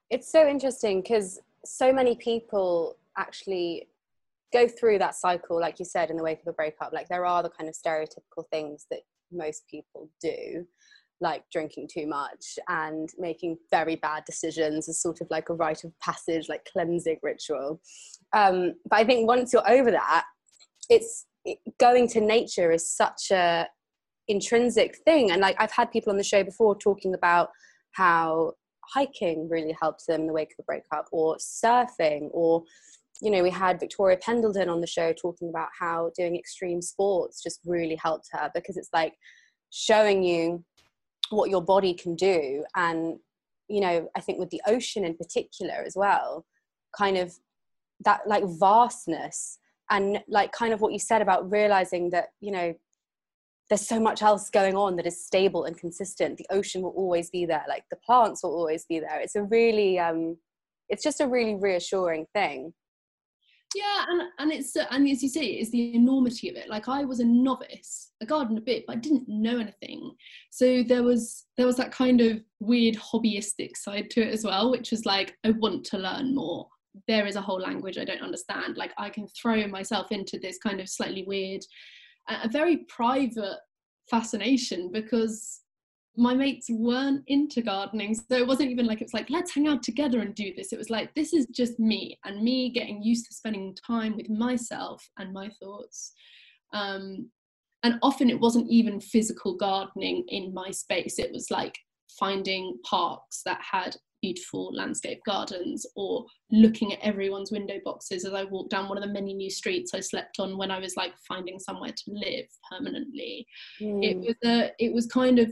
It's 0.10 0.32
so 0.32 0.48
interesting 0.48 1.02
because 1.02 1.40
so 1.66 1.92
many 1.92 2.16
people 2.16 2.98
actually 3.18 3.88
go 4.54 4.68
through 4.68 5.00
that 5.00 5.16
cycle, 5.16 5.60
like 5.60 5.80
you 5.80 5.86
said, 5.86 6.10
in 6.10 6.18
the 6.18 6.24
wake 6.24 6.42
of 6.42 6.48
a 6.48 6.54
breakup. 6.54 6.94
Like 6.94 7.08
there 7.08 7.26
are 7.26 7.44
the 7.44 7.50
kind 7.50 7.70
of 7.70 7.76
stereotypical 7.76 8.48
things 8.50 8.86
that 8.90 9.02
most 9.32 9.66
people 9.70 10.10
do 10.22 10.66
like 11.22 11.44
drinking 11.52 11.88
too 11.94 12.08
much 12.08 12.58
and 12.68 13.10
making 13.18 13.58
very 13.70 13.96
bad 13.96 14.24
decisions 14.26 14.90
as 14.90 15.02
sort 15.02 15.22
of 15.22 15.28
like 15.30 15.50
a 15.50 15.54
rite 15.54 15.84
of 15.84 15.98
passage, 16.00 16.50
like 16.50 16.68
cleansing 16.72 17.20
ritual. 17.22 17.80
Um, 18.34 18.74
but 18.90 19.00
I 19.00 19.04
think 19.04 19.28
once 19.28 19.54
you're 19.54 19.70
over 19.70 19.92
that, 19.92 20.26
it's 20.90 21.26
it, 21.46 21.60
going 21.80 22.08
to 22.10 22.22
nature 22.22 22.72
is 22.72 22.92
such 22.92 23.32
a 23.32 23.68
intrinsic 24.28 24.98
thing. 25.06 25.32
And 25.32 25.42
like 25.42 25.56
I've 25.60 25.72
had 25.72 25.92
people 25.92 26.12
on 26.12 26.18
the 26.18 26.24
show 26.24 26.44
before 26.44 26.78
talking 26.78 27.14
about 27.14 27.50
how 27.92 28.54
hiking 28.94 29.48
really 29.50 29.76
helps 29.80 30.06
them 30.06 30.22
in 30.22 30.28
the 30.28 30.34
wake 30.34 30.54
of 30.58 30.64
a 30.64 30.64
breakup, 30.64 31.08
or 31.12 31.38
surfing, 31.38 32.30
or 32.32 32.64
you 33.22 33.30
know, 33.30 33.44
we 33.44 33.52
had 33.52 33.80
Victoria 33.80 34.18
Pendleton 34.18 34.68
on 34.68 34.82
the 34.82 34.88
show 34.88 35.14
talking 35.14 35.50
about 35.50 35.70
how 35.80 36.12
doing 36.18 36.36
extreme 36.36 36.82
sports 36.82 37.44
just 37.44 37.60
really 37.66 37.96
helped 37.96 38.28
her 38.32 38.50
because 38.56 38.78
it's 38.78 38.90
like 38.94 39.14
showing 39.70 40.24
you 40.24 40.64
what 41.36 41.50
your 41.50 41.62
body 41.62 41.94
can 41.94 42.16
do. 42.16 42.64
And 42.76 43.20
you 43.72 43.80
know 43.80 44.10
i 44.16 44.20
think 44.20 44.38
with 44.38 44.50
the 44.50 44.62
ocean 44.68 45.06
in 45.06 45.16
particular 45.16 45.76
as 45.86 45.96
well 45.96 46.46
kind 46.96 47.18
of 47.18 47.34
that 48.04 48.22
like 48.28 48.44
vastness 48.60 49.58
and 49.90 50.22
like 50.28 50.52
kind 50.52 50.74
of 50.74 50.82
what 50.82 50.92
you 50.92 51.00
said 51.00 51.22
about 51.22 51.50
realizing 51.50 52.10
that 52.10 52.30
you 52.42 52.52
know 52.52 52.74
there's 53.70 53.88
so 53.88 54.02
much 54.02 54.22
else 54.22 54.50
going 54.50 54.76
on 54.76 54.98
that 54.98 55.08
is 55.08 55.26
stable 55.26 55.64
and 55.64 55.78
consistent. 55.78 56.36
The 56.38 56.46
ocean 56.50 56.82
will 56.82 56.90
always 56.90 57.30
be 57.30 57.46
there. 57.46 57.64
Like 57.70 57.86
the 57.90 57.96
plants 57.96 58.44
will 58.44 58.54
always 58.54 58.84
be 58.84 59.00
there. 59.00 59.22
It's 59.22 59.38
a 59.38 59.44
really 59.44 59.98
um 59.98 60.38
it's 60.90 61.04
just 61.04 61.22
a 61.22 61.28
really 61.28 61.56
reassuring 61.56 62.26
thing 62.34 62.74
yeah 63.76 64.06
and 64.10 64.22
and 64.40 64.52
it's 64.52 64.76
uh, 64.76 64.86
and 64.92 65.08
as 65.08 65.24
you 65.24 65.30
say 65.30 65.46
it's 65.46 65.72
the 65.72 65.96
enormity 65.96 66.50
of 66.50 66.56
it. 66.56 66.70
Like 66.70 66.88
i 66.88 67.04
was 67.04 67.20
a 67.20 67.26
novice 67.26 68.12
a 68.22 68.26
garden 68.26 68.58
a 68.58 68.62
bit 68.62 68.84
but 68.86 68.98
i 68.98 69.00
didn't 69.00 69.28
know 69.28 69.60
anything. 69.60 70.12
So 70.50 70.84
there 70.84 71.04
was 71.04 71.46
there 71.58 71.66
was 71.66 71.78
that 71.78 71.92
kind 71.92 72.22
of 72.22 72.40
weird 72.60 72.96
hobbyistic 72.96 73.76
side 73.76 74.10
to 74.12 74.22
it 74.22 74.34
as 74.34 74.44
well 74.44 74.72
which 74.72 74.92
was 74.92 75.06
like 75.06 75.36
i 75.46 75.52
want 75.52 75.86
to 75.86 75.98
learn 75.98 76.36
more. 76.36 76.68
There 77.08 77.26
is 77.26 77.36
a 77.36 77.42
whole 77.42 77.60
language 77.60 77.98
i 77.98 78.06
don't 78.06 78.22
understand. 78.22 78.78
Like 78.78 78.94
i 78.98 79.10
can 79.10 79.28
throw 79.28 79.68
myself 79.68 80.12
into 80.12 80.40
this 80.40 80.58
kind 80.58 80.80
of 80.80 80.90
slightly 80.90 81.24
weird 81.24 81.62
a 82.30 82.48
very 82.48 82.78
private 82.88 83.58
fascination 84.10 84.92
because 84.92 85.62
my 86.18 86.34
mates 86.34 86.68
weren't 86.70 87.24
into 87.28 87.62
gardening 87.62 88.14
so 88.14 88.36
it 88.36 88.46
wasn't 88.46 88.70
even 88.70 88.86
like 88.86 89.02
it 89.02 89.06
was 89.06 89.14
like 89.14 89.30
let's 89.30 89.54
hang 89.54 89.68
out 89.68 89.82
together 89.82 90.20
and 90.20 90.36
do 90.36 90.54
this 90.56 90.74
it 90.74 90.78
was 90.78 90.90
like 90.90 91.14
this 91.16 91.34
is 91.34 91.46
just 91.48 91.80
me 91.80 92.18
and 92.26 92.44
me 92.44 92.70
getting 92.70 93.02
used 93.02 93.26
to 93.26 93.34
spending 93.34 93.76
time 93.76 94.16
with 94.18 94.30
myself 94.30 95.02
and 95.18 95.32
my 95.32 95.50
thoughts 95.62 96.14
um, 96.74 97.30
and 97.84 97.98
often 98.02 98.30
it 98.30 98.40
wasn't 98.40 98.70
even 98.70 99.00
physical 99.00 99.56
gardening 99.56 100.26
in 100.28 100.54
my 100.54 100.70
space 100.70 101.18
it 101.18 101.32
was 101.32 101.50
like 101.50 101.78
finding 102.20 102.78
parks 102.86 103.42
that 103.46 103.60
had 103.62 103.96
beautiful 104.22 104.72
landscape 104.74 105.20
gardens 105.26 105.86
or 105.96 106.26
looking 106.52 106.94
at 106.94 107.00
everyone's 107.02 107.52
window 107.52 107.80
boxes 107.84 108.24
as 108.24 108.34
I 108.34 108.44
walked 108.44 108.70
down 108.70 108.88
one 108.88 108.98
of 108.98 109.04
the 109.04 109.12
many 109.12 109.34
new 109.34 109.50
streets 109.50 109.94
I 109.94 110.00
slept 110.00 110.40
on 110.40 110.58
when 110.58 110.70
I 110.70 110.80
was 110.80 110.96
like 110.96 111.14
finding 111.28 111.58
somewhere 111.60 111.92
to 111.92 112.04
live 112.08 112.46
permanently. 112.70 113.48
Mm. 113.82 114.04
It 114.04 114.18
was 114.18 114.36
a 114.46 114.72
it 114.78 114.94
was 114.94 115.08
kind 115.08 115.40
of 115.40 115.52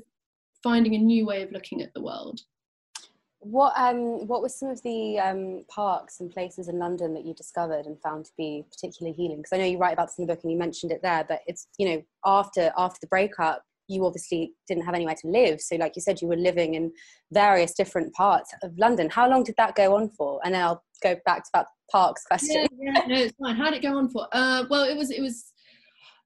finding 0.63 0.96
a 0.96 0.98
new 0.98 1.25
way 1.25 1.42
of 1.42 1.51
looking 1.51 1.82
at 1.82 1.94
the 1.94 2.01
world. 2.01 2.42
What 3.42 3.74
um 3.78 4.28
what 4.28 4.42
were 4.42 4.50
some 4.50 4.70
of 4.70 4.82
the 4.84 5.18
um, 5.18 5.63
parks 5.70 6.20
and 6.20 6.30
places 6.30 6.68
in 6.68 6.78
London 6.78 7.13
that 7.13 7.25
you 7.25 7.34
discovered 7.34 7.86
and 7.86 7.98
found 8.01 8.25
to 8.25 8.32
be 8.38 8.66
particularly 8.70 9.16
healing? 9.16 9.38
Because 9.38 9.54
I 9.54 9.58
know 9.58 9.66
you 9.66 9.78
write 9.78 9.94
about 9.94 10.08
this 10.08 10.18
in 10.18 10.28
the 10.28 10.34
book 10.34 10.44
and 10.44 10.51
you 10.51 10.58
mentioned 10.58 10.92
it 10.92 11.01
there, 11.01 11.25
but 11.28 11.39
it's 11.48 11.68
you 11.78 11.88
know 11.88 12.04
after 12.25 12.74
after 12.78 13.00
the 13.00 13.08
breakup, 13.08 13.63
you 13.88 14.06
obviously 14.06 14.54
didn't 14.68 14.84
have 14.84 14.94
anywhere 14.94 15.16
to 15.16 15.28
live. 15.28 15.62
So 15.62 15.78
like 15.78 15.96
you 15.96 16.01
said, 16.01 16.22
you 16.22 16.28
were 16.28 16.36
living 16.36 16.75
in 16.75 16.92
various 17.32 17.74
different 17.74 18.13
parts 18.13 18.54
of 18.62 18.78
London. 18.78 19.10
How 19.10 19.30
long 19.30 19.44
did 19.44 19.56
that 19.58 19.75
go 19.75 19.96
on 19.96 20.10
for? 20.10 20.42
And 20.44 20.54
then 20.54 20.62
I'll 20.62 20.84
go 21.01 21.16
back 21.25 21.46
to 21.46 21.50
that 21.54 21.68
parks 21.92 22.25
question. 22.25 22.68
Yeah, 22.78 22.92
yeah 22.94 23.06
no, 23.08 23.16
it's 23.16 23.36
fine. 23.42 23.56
How 23.56 23.72
did 23.72 23.75
it 23.75 23.82
go 23.82 23.98
on 23.98 24.10
for? 24.10 24.28
Uh, 24.34 24.66
well, 24.70 24.84
it 24.84 24.98
was 24.98 25.12
it 25.12 25.22
was 25.22 25.51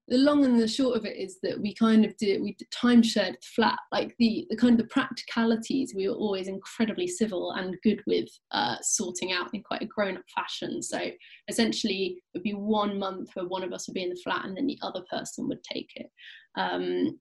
the 0.09 0.17
long 0.17 0.43
and 0.43 0.59
the 0.59 0.67
short 0.67 0.97
of 0.97 1.05
it 1.05 1.15
is 1.15 1.39
that 1.43 1.59
we 1.61 1.73
kind 1.75 2.03
of 2.03 2.15
did 2.17 2.41
we 2.41 2.57
time 2.71 3.01
shared 3.01 3.35
the 3.35 3.47
flat. 3.55 3.79
Like 3.91 4.15
the 4.19 4.45
the 4.49 4.57
kind 4.57 4.73
of 4.73 4.85
the 4.85 4.91
practicalities 4.91 5.93
we 5.95 6.09
were 6.09 6.15
always 6.15 6.47
incredibly 6.47 7.07
civil 7.07 7.51
and 7.53 7.77
good 7.83 8.01
with 8.05 8.27
uh, 8.51 8.75
sorting 8.81 9.31
out 9.31 9.49
in 9.53 9.63
quite 9.63 9.81
a 9.81 9.87
grown-up 9.87 10.23
fashion. 10.35 10.81
So 10.81 10.99
essentially 11.47 12.17
it 12.17 12.37
would 12.37 12.43
be 12.43 12.53
one 12.53 12.99
month 12.99 13.29
where 13.33 13.47
one 13.47 13.63
of 13.63 13.71
us 13.71 13.87
would 13.87 13.95
be 13.95 14.03
in 14.03 14.09
the 14.09 14.21
flat 14.23 14.45
and 14.45 14.57
then 14.57 14.67
the 14.67 14.79
other 14.81 15.03
person 15.09 15.47
would 15.47 15.63
take 15.63 15.89
it. 15.95 16.07
Um, 16.57 17.19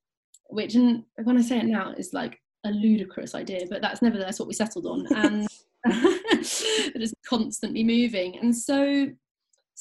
which 0.49 0.75
and 0.75 1.05
when 1.25 1.39
i 1.39 1.41
say 1.41 1.59
it 1.59 1.65
now 1.65 1.95
is 1.97 2.13
like 2.13 2.39
a 2.67 2.71
ludicrous 2.71 3.35
idea 3.35 3.61
but 3.71 3.81
that's 3.81 4.03
nevertheless 4.03 4.39
what 4.39 4.49
we 4.49 4.55
settled 4.55 4.87
on. 4.87 5.07
And 5.17 5.49
it 5.85 7.03
is 7.03 7.15
constantly 7.29 7.83
moving. 7.83 8.39
And 8.39 8.57
so 8.57 9.09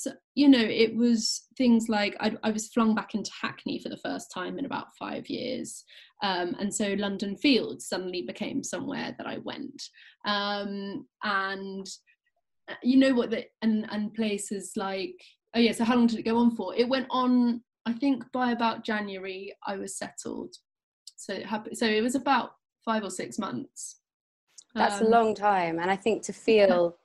so 0.02 0.12
you 0.36 0.50
know 0.50 0.60
it 0.60 0.96
was 0.96 1.48
things 1.58 1.88
like 1.90 2.16
I, 2.20 2.36
I, 2.44 2.52
was 2.52 2.70
flung 2.70 2.96
back 2.96 3.14
into 3.14 3.32
hackney 3.40 3.80
for 3.80 3.90
the 3.90 3.98
first 3.98 4.32
time 4.34 4.58
in 4.58 4.66
about 4.66 4.96
five 4.98 5.28
years 5.28 5.84
um, 6.24 6.56
and 6.60 6.74
so 6.74 6.94
london 6.94 7.36
fields 7.38 7.88
suddenly 7.88 8.24
became 8.24 8.64
somewhere 8.64 9.16
that 9.18 9.28
i 9.28 9.38
went. 9.40 9.82
Um, 10.26 11.06
and 11.24 11.88
uh, 12.70 12.76
you 12.84 12.98
know 12.98 13.14
what 13.14 13.30
the 13.30 13.46
and 13.62 13.88
and 13.92 14.14
places 14.14 14.74
like 14.76 15.16
oh 15.56 15.60
yeah 15.60 15.72
so 15.72 15.84
how 15.84 15.96
long 15.96 16.08
did 16.08 16.20
it 16.20 16.24
go 16.24 16.38
on 16.38 16.56
for? 16.56 16.76
It 16.76 16.90
went 16.90 17.08
on 17.10 17.62
i 17.86 17.94
think 17.94 18.24
by 18.32 18.52
about 18.52 18.86
january 18.86 19.54
i 19.68 19.76
was 19.78 19.98
settled. 19.98 20.56
So 21.16 21.34
it 21.34 21.46
happened 21.46 21.78
so 21.78 21.86
it 21.86 22.02
was 22.02 22.16
about 22.16 22.54
five 22.84 23.04
or 23.04 23.12
six 23.12 23.38
months. 23.38 24.00
That's 24.74 25.02
um, 25.02 25.08
a 25.08 25.10
long 25.10 25.36
time 25.36 25.80
and 25.80 25.92
i 25.92 25.96
think 25.96 26.24
to 26.24 26.34
feel 26.48 26.98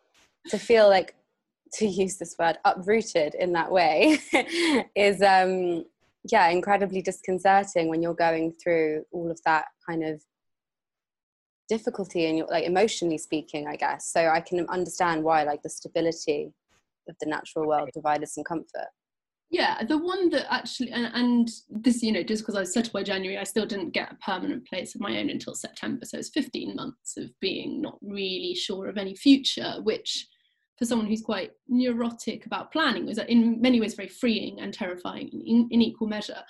to 0.48 0.58
feel 0.58 0.88
like 0.88 1.14
to 1.74 1.86
use 1.86 2.16
this 2.16 2.36
word 2.38 2.58
uprooted 2.64 3.34
in 3.34 3.52
that 3.52 3.70
way 3.70 4.18
is 4.96 5.22
um 5.22 5.84
yeah 6.30 6.48
incredibly 6.48 7.02
disconcerting 7.02 7.88
when 7.88 8.02
you're 8.02 8.14
going 8.14 8.52
through 8.52 9.04
all 9.12 9.30
of 9.30 9.40
that 9.44 9.66
kind 9.88 10.04
of 10.04 10.22
difficulty 11.68 12.26
and 12.26 12.38
you're 12.38 12.46
like 12.48 12.64
emotionally 12.64 13.18
speaking 13.18 13.66
i 13.66 13.76
guess. 13.76 14.10
So 14.12 14.28
i 14.28 14.40
can 14.40 14.66
understand 14.68 15.24
why 15.24 15.42
like 15.42 15.62
the 15.62 15.70
stability 15.70 16.52
of 17.08 17.16
the 17.20 17.26
natural 17.28 17.66
world 17.68 17.90
provided 17.92 18.28
some 18.28 18.44
comfort. 18.44 18.88
Yeah 19.50 19.82
the 19.84 19.98
one 19.98 20.28
that 20.30 20.52
actually 20.52 20.90
and, 20.90 21.10
and 21.14 21.50
this 21.70 22.02
you 22.02 22.12
know 22.12 22.22
just 22.22 22.42
because 22.42 22.56
i 22.56 22.60
was 22.60 22.72
settled 22.72 22.92
by 22.92 23.02
january 23.02 23.38
i 23.38 23.44
still 23.44 23.66
didn't 23.66 23.90
get 23.90 24.12
a 24.12 24.16
permanent 24.16 24.66
place 24.66 24.94
of 24.94 25.00
my 25.00 25.18
own 25.18 25.30
until 25.30 25.54
september. 25.54 26.04
So 26.04 26.18
it's 26.18 26.30
15 26.30 26.76
months 26.76 27.16
of 27.16 27.30
being 27.40 27.80
not 27.80 27.98
really 28.02 28.54
sure 28.54 28.88
of 28.88 28.96
any 28.96 29.14
future 29.14 29.74
which 29.82 30.26
for 30.78 30.84
someone 30.84 31.06
who's 31.06 31.22
quite 31.22 31.52
neurotic 31.68 32.46
about 32.46 32.72
planning 32.72 33.06
was 33.06 33.18
in 33.18 33.60
many 33.60 33.80
ways 33.80 33.94
very 33.94 34.08
freeing 34.08 34.60
and 34.60 34.74
terrifying 34.74 35.28
in, 35.46 35.68
in 35.70 35.80
equal 35.80 36.06
measure 36.06 36.42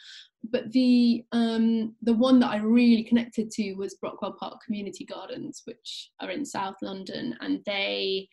but 0.51 0.71
the 0.73 1.25
um, 1.33 1.95
the 2.03 2.13
one 2.13 2.39
that 2.41 2.51
I 2.51 2.59
really 2.59 3.03
connected 3.03 3.51
to 3.53 3.75
was 3.75 3.97
Brockwell 3.97 4.37
Park 4.39 4.61
Community 4.65 5.05
Gardens, 5.05 5.63
which 5.65 6.11
are 6.21 6.31
in 6.31 6.45
South 6.45 6.77
London, 6.83 7.37
and 7.41 7.61
they 7.67 8.29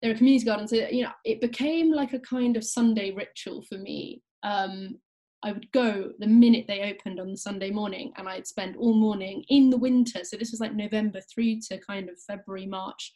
they're 0.00 0.12
a 0.12 0.16
community 0.16 0.44
garden. 0.44 0.68
So 0.68 0.76
you 0.76 1.04
know, 1.04 1.12
it 1.24 1.40
became 1.40 1.92
like 1.92 2.12
a 2.12 2.20
kind 2.20 2.56
of 2.56 2.64
Sunday 2.64 3.12
ritual 3.12 3.62
for 3.62 3.78
me. 3.78 4.22
Um, 4.42 4.98
I 5.42 5.52
would 5.52 5.70
go 5.72 6.12
the 6.18 6.26
minute 6.26 6.66
they 6.68 6.82
opened 6.82 7.18
on 7.18 7.30
the 7.30 7.36
Sunday 7.36 7.70
morning, 7.70 8.12
and 8.16 8.28
I'd 8.28 8.46
spend 8.46 8.76
all 8.76 8.94
morning 8.94 9.44
in 9.48 9.70
the 9.70 9.78
winter. 9.78 10.24
So 10.24 10.36
this 10.36 10.50
was 10.50 10.60
like 10.60 10.74
November 10.74 11.20
through 11.32 11.60
to 11.68 11.78
kind 11.78 12.08
of 12.08 12.20
February, 12.26 12.66
March, 12.66 13.12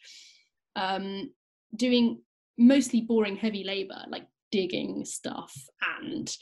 um, 0.76 1.30
doing 1.76 2.20
mostly 2.58 3.00
boring 3.00 3.36
heavy 3.36 3.64
labor 3.64 4.00
like 4.08 4.26
digging 4.52 5.04
stuff 5.04 5.52
and 6.00 6.36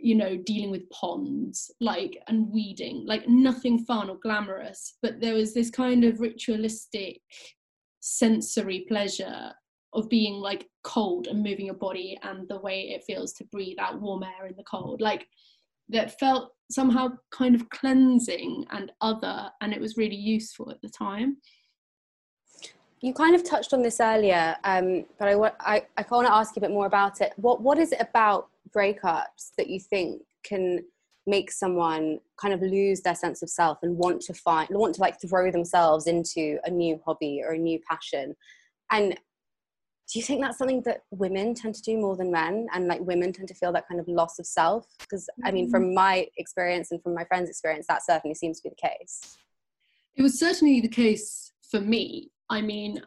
you 0.00 0.14
know 0.14 0.36
dealing 0.44 0.70
with 0.70 0.88
ponds 0.90 1.70
like 1.80 2.20
and 2.28 2.50
weeding 2.52 3.04
like 3.06 3.28
nothing 3.28 3.84
fun 3.84 4.10
or 4.10 4.18
glamorous 4.22 4.94
but 5.02 5.20
there 5.20 5.34
was 5.34 5.54
this 5.54 5.70
kind 5.70 6.04
of 6.04 6.20
ritualistic 6.20 7.20
sensory 8.00 8.84
pleasure 8.88 9.52
of 9.94 10.08
being 10.08 10.34
like 10.34 10.66
cold 10.84 11.26
and 11.26 11.42
moving 11.42 11.66
your 11.66 11.74
body 11.74 12.18
and 12.22 12.48
the 12.48 12.60
way 12.60 12.90
it 12.90 13.04
feels 13.04 13.32
to 13.32 13.44
breathe 13.46 13.78
out 13.78 14.00
warm 14.00 14.22
air 14.22 14.46
in 14.46 14.56
the 14.56 14.64
cold 14.64 15.00
like 15.00 15.26
that 15.88 16.18
felt 16.18 16.52
somehow 16.70 17.08
kind 17.32 17.54
of 17.54 17.68
cleansing 17.70 18.64
and 18.70 18.90
other 19.00 19.50
and 19.60 19.72
it 19.72 19.80
was 19.80 19.96
really 19.96 20.16
useful 20.16 20.70
at 20.70 20.80
the 20.82 20.88
time 20.88 21.36
you 23.02 23.12
kind 23.12 23.34
of 23.34 23.42
touched 23.42 23.74
on 23.74 23.82
this 23.82 24.00
earlier, 24.00 24.56
um, 24.62 25.04
but 25.18 25.28
I, 25.28 25.34
I, 25.60 25.82
I 25.98 26.04
want 26.08 26.28
to 26.28 26.32
ask 26.32 26.54
you 26.54 26.60
a 26.60 26.62
bit 26.62 26.70
more 26.70 26.86
about 26.86 27.20
it. 27.20 27.32
What, 27.36 27.60
what 27.60 27.76
is 27.76 27.90
it 27.90 28.00
about 28.00 28.48
breakups 28.74 29.50
that 29.58 29.68
you 29.68 29.80
think 29.80 30.22
can 30.44 30.84
make 31.26 31.50
someone 31.50 32.20
kind 32.40 32.54
of 32.54 32.62
lose 32.62 33.00
their 33.00 33.16
sense 33.16 33.42
of 33.42 33.50
self 33.50 33.78
and 33.82 33.96
want 33.98 34.20
to 34.22 34.34
find, 34.34 34.68
want 34.70 34.94
to 34.94 35.00
like 35.00 35.20
throw 35.20 35.50
themselves 35.50 36.06
into 36.06 36.58
a 36.64 36.70
new 36.70 37.00
hobby 37.04 37.42
or 37.44 37.52
a 37.52 37.58
new 37.58 37.80
passion? 37.90 38.36
And 38.92 39.18
do 40.12 40.18
you 40.18 40.24
think 40.24 40.40
that's 40.40 40.58
something 40.58 40.82
that 40.82 41.02
women 41.10 41.54
tend 41.54 41.74
to 41.74 41.82
do 41.82 41.96
more 41.96 42.16
than 42.16 42.30
men 42.30 42.68
and 42.72 42.86
like 42.86 43.00
women 43.00 43.32
tend 43.32 43.48
to 43.48 43.54
feel 43.54 43.72
that 43.72 43.88
kind 43.88 43.98
of 43.98 44.06
loss 44.08 44.38
of 44.38 44.44
self 44.44 44.84
because 44.98 45.26
i 45.44 45.50
mean 45.50 45.70
from 45.70 45.84
mm. 45.84 45.94
my 45.94 46.26
experience 46.36 46.90
and 46.90 47.02
from 47.02 47.14
my 47.14 47.24
friends 47.24 47.48
experience 47.48 47.86
that 47.88 48.04
certainly 48.04 48.34
seems 48.34 48.60
to 48.60 48.68
be 48.68 48.74
the 48.74 48.88
case 48.88 49.38
it 50.16 50.22
was 50.22 50.38
certainly 50.38 50.82
the 50.82 50.88
case 50.88 51.52
for 51.70 51.80
me 51.80 52.31
I 52.52 52.60
mean, 52.60 53.02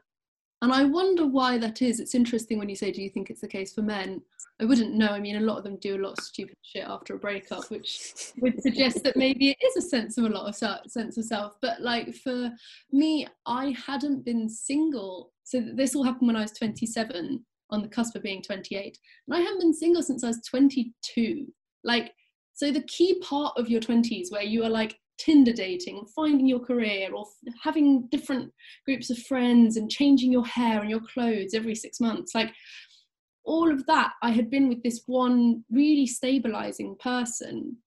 and 0.64 0.74
I 0.74 0.86
wonder 0.86 1.28
why 1.28 1.60
that 1.60 1.84
is. 1.84 2.00
It's 2.00 2.16
interesting 2.16 2.58
when 2.58 2.68
you 2.68 2.76
say, 2.76 2.92
Do 2.92 3.02
you 3.02 3.10
think 3.10 3.30
it's 3.30 3.42
the 3.42 3.48
case 3.48 3.74
for 3.74 3.84
men? 3.84 4.22
I 4.60 4.66
wouldn't 4.66 4.96
know. 4.96 5.10
I 5.10 5.20
mean, 5.20 5.36
a 5.36 5.42
lot 5.42 5.60
of 5.60 5.64
them 5.64 5.78
do 5.80 5.98
a 5.98 6.04
lot 6.04 6.18
of 6.18 6.24
stupid 6.24 6.56
shit 6.64 6.86
after 6.86 7.14
a 7.14 7.20
breakup, 7.20 7.70
which 7.70 8.32
would 8.40 8.60
suggest 8.62 9.04
that 9.04 9.18
maybe 9.18 9.52
it 9.52 9.58
is 9.64 9.78
a 9.78 9.88
sense 9.88 10.18
of 10.18 10.24
a 10.26 10.30
lot 10.30 10.48
of 10.48 10.56
sense 10.90 11.18
of 11.18 11.26
self. 11.26 11.58
But 11.62 11.82
like 11.82 12.16
for 12.16 12.50
me, 12.92 13.28
I 13.46 13.76
hadn't 13.86 14.26
been 14.26 14.50
single. 14.50 15.32
So 15.44 15.62
this 15.76 15.96
all 15.96 16.04
happened 16.04 16.28
when 16.28 16.38
I 16.38 16.42
was 16.42 16.54
27, 16.54 17.46
on 17.70 17.82
the 17.82 17.88
cusp 17.88 18.16
of 18.16 18.24
being 18.24 18.42
28. 18.42 18.98
And 19.28 19.38
I 19.38 19.42
haven't 19.42 19.60
been 19.60 19.74
single 19.74 20.02
since 20.02 20.24
I 20.24 20.28
was 20.28 20.42
22. 20.50 21.46
Like, 21.84 22.14
so 22.56 22.72
the 22.72 22.84
key 22.84 23.22
part 23.22 23.54
of 23.58 23.70
your 23.70 23.82
20s 23.82 24.32
where 24.32 24.44
you 24.44 24.64
are 24.64 24.70
like 24.70 24.98
Tinder 25.18 25.54
dating, 25.54 26.06
finding 26.16 26.48
your 26.48 26.60
career, 26.60 27.14
or 27.14 27.26
having 27.62 28.08
different 28.12 28.52
groups 28.86 29.10
of 29.10 29.18
friends 29.20 29.78
and 29.78 29.90
changing 29.90 30.32
your 30.32 30.46
hair 30.46 30.82
and 30.82 30.90
your 30.90 31.02
clothes 31.02 31.54
every 31.54 31.76
six 31.76 32.00
months. 32.00 32.36
Like 32.36 32.54
all 33.46 33.72
of 33.72 33.86
that, 33.86 34.12
I 34.22 34.32
had 34.32 34.50
been 34.50 34.68
with 34.68 34.84
this 34.84 35.02
one 35.06 35.64
really 35.70 36.08
stabilizing 36.08 36.96
person. 37.00 37.78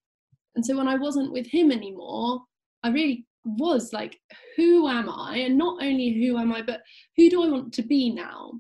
And 0.55 0.65
so 0.65 0.77
when 0.77 0.89
I 0.89 0.97
wasn't 0.97 1.33
with 1.33 1.47
him 1.47 1.71
anymore, 1.71 2.41
I 2.83 2.89
really 2.89 3.27
was 3.45 3.93
like, 3.93 4.19
who 4.57 4.89
am 4.89 5.09
I? 5.09 5.39
And 5.39 5.59
not 5.59 5.83
only 5.83 6.13
who 6.13 6.39
am 6.39 6.53
I, 6.53 6.63
but 6.63 6.83
who 7.17 7.29
do 7.31 7.43
I 7.43 7.49
want 7.49 7.73
to 7.75 7.83
be 7.83 8.11
now? 8.11 8.53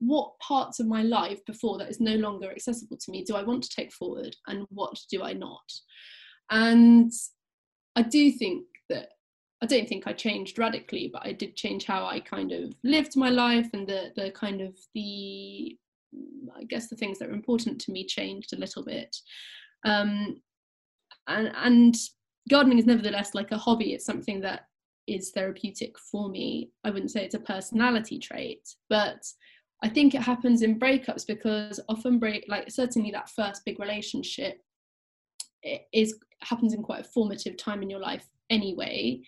What 0.00 0.38
parts 0.40 0.80
of 0.80 0.86
my 0.86 1.02
life 1.02 1.44
before 1.46 1.78
that 1.78 1.90
is 1.90 2.00
no 2.00 2.16
longer 2.16 2.50
accessible 2.50 2.96
to 2.96 3.10
me 3.10 3.22
do 3.22 3.36
I 3.36 3.42
want 3.42 3.62
to 3.64 3.74
take 3.74 3.92
forward 3.92 4.34
and 4.46 4.66
what 4.70 4.98
do 5.10 5.22
I 5.22 5.32
not? 5.32 5.70
And 6.50 7.12
I 7.96 8.02
do 8.02 8.32
think 8.32 8.64
that 8.88 9.10
I 9.62 9.66
don't 9.66 9.88
think 9.88 10.06
I 10.06 10.12
changed 10.12 10.58
radically, 10.58 11.10
but 11.12 11.24
I 11.24 11.32
did 11.32 11.54
change 11.54 11.84
how 11.84 12.06
I 12.06 12.20
kind 12.20 12.50
of 12.52 12.74
lived 12.82 13.16
my 13.16 13.28
life 13.28 13.68
and 13.72 13.86
the 13.86 14.12
the 14.16 14.30
kind 14.30 14.60
of 14.60 14.76
the 14.94 15.76
I 16.56 16.64
guess 16.64 16.88
the 16.88 16.96
things 16.96 17.18
that 17.18 17.28
were 17.28 17.34
important 17.34 17.80
to 17.82 17.92
me 17.92 18.06
changed 18.06 18.52
a 18.52 18.58
little 18.58 18.84
bit. 18.84 19.14
Um, 19.84 20.40
and 21.28 21.52
and 21.56 21.94
gardening 22.48 22.78
is 22.78 22.86
nevertheless 22.86 23.34
like 23.34 23.52
a 23.52 23.58
hobby. 23.58 23.92
It's 23.92 24.06
something 24.06 24.40
that 24.40 24.66
is 25.06 25.30
therapeutic 25.30 25.98
for 25.98 26.28
me. 26.28 26.70
I 26.84 26.90
wouldn't 26.90 27.10
say 27.10 27.24
it's 27.24 27.34
a 27.34 27.40
personality 27.40 28.18
trait, 28.18 28.66
but 28.88 29.22
I 29.82 29.88
think 29.88 30.14
it 30.14 30.22
happens 30.22 30.62
in 30.62 30.78
breakups 30.78 31.26
because 31.26 31.80
often 31.88 32.18
break 32.18 32.44
like 32.48 32.70
certainly 32.70 33.10
that 33.12 33.30
first 33.30 33.64
big 33.64 33.80
relationship 33.80 34.60
is 35.92 36.18
happens 36.42 36.74
in 36.74 36.82
quite 36.82 37.00
a 37.00 37.08
formative 37.08 37.56
time 37.56 37.82
in 37.82 37.90
your 37.90 38.00
life 38.00 38.26
anyway. 38.50 39.20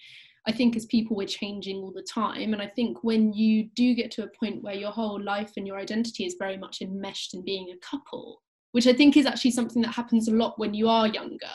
I 0.46 0.52
think 0.52 0.74
as 0.74 0.86
people 0.86 1.16
we're 1.16 1.26
changing 1.26 1.76
all 1.76 1.92
the 1.92 2.02
time. 2.02 2.52
And 2.52 2.60
I 2.60 2.66
think 2.66 3.04
when 3.04 3.32
you 3.32 3.68
do 3.76 3.94
get 3.94 4.10
to 4.12 4.24
a 4.24 4.28
point 4.28 4.62
where 4.62 4.74
your 4.74 4.90
whole 4.90 5.22
life 5.22 5.52
and 5.56 5.66
your 5.66 5.78
identity 5.78 6.24
is 6.24 6.36
very 6.38 6.56
much 6.56 6.82
enmeshed 6.82 7.34
in 7.34 7.44
being 7.44 7.70
a 7.70 7.86
couple, 7.86 8.42
which 8.72 8.88
I 8.88 8.92
think 8.92 9.16
is 9.16 9.26
actually 9.26 9.52
something 9.52 9.82
that 9.82 9.94
happens 9.94 10.26
a 10.28 10.32
lot 10.32 10.58
when 10.58 10.74
you 10.74 10.88
are 10.88 11.06
younger, 11.06 11.46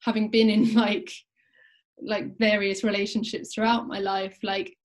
having 0.00 0.30
been 0.30 0.48
in 0.48 0.74
like 0.74 1.12
like 2.02 2.38
various 2.38 2.84
relationships 2.84 3.54
throughout 3.54 3.88
my 3.88 3.98
life, 3.98 4.38
like 4.42 4.76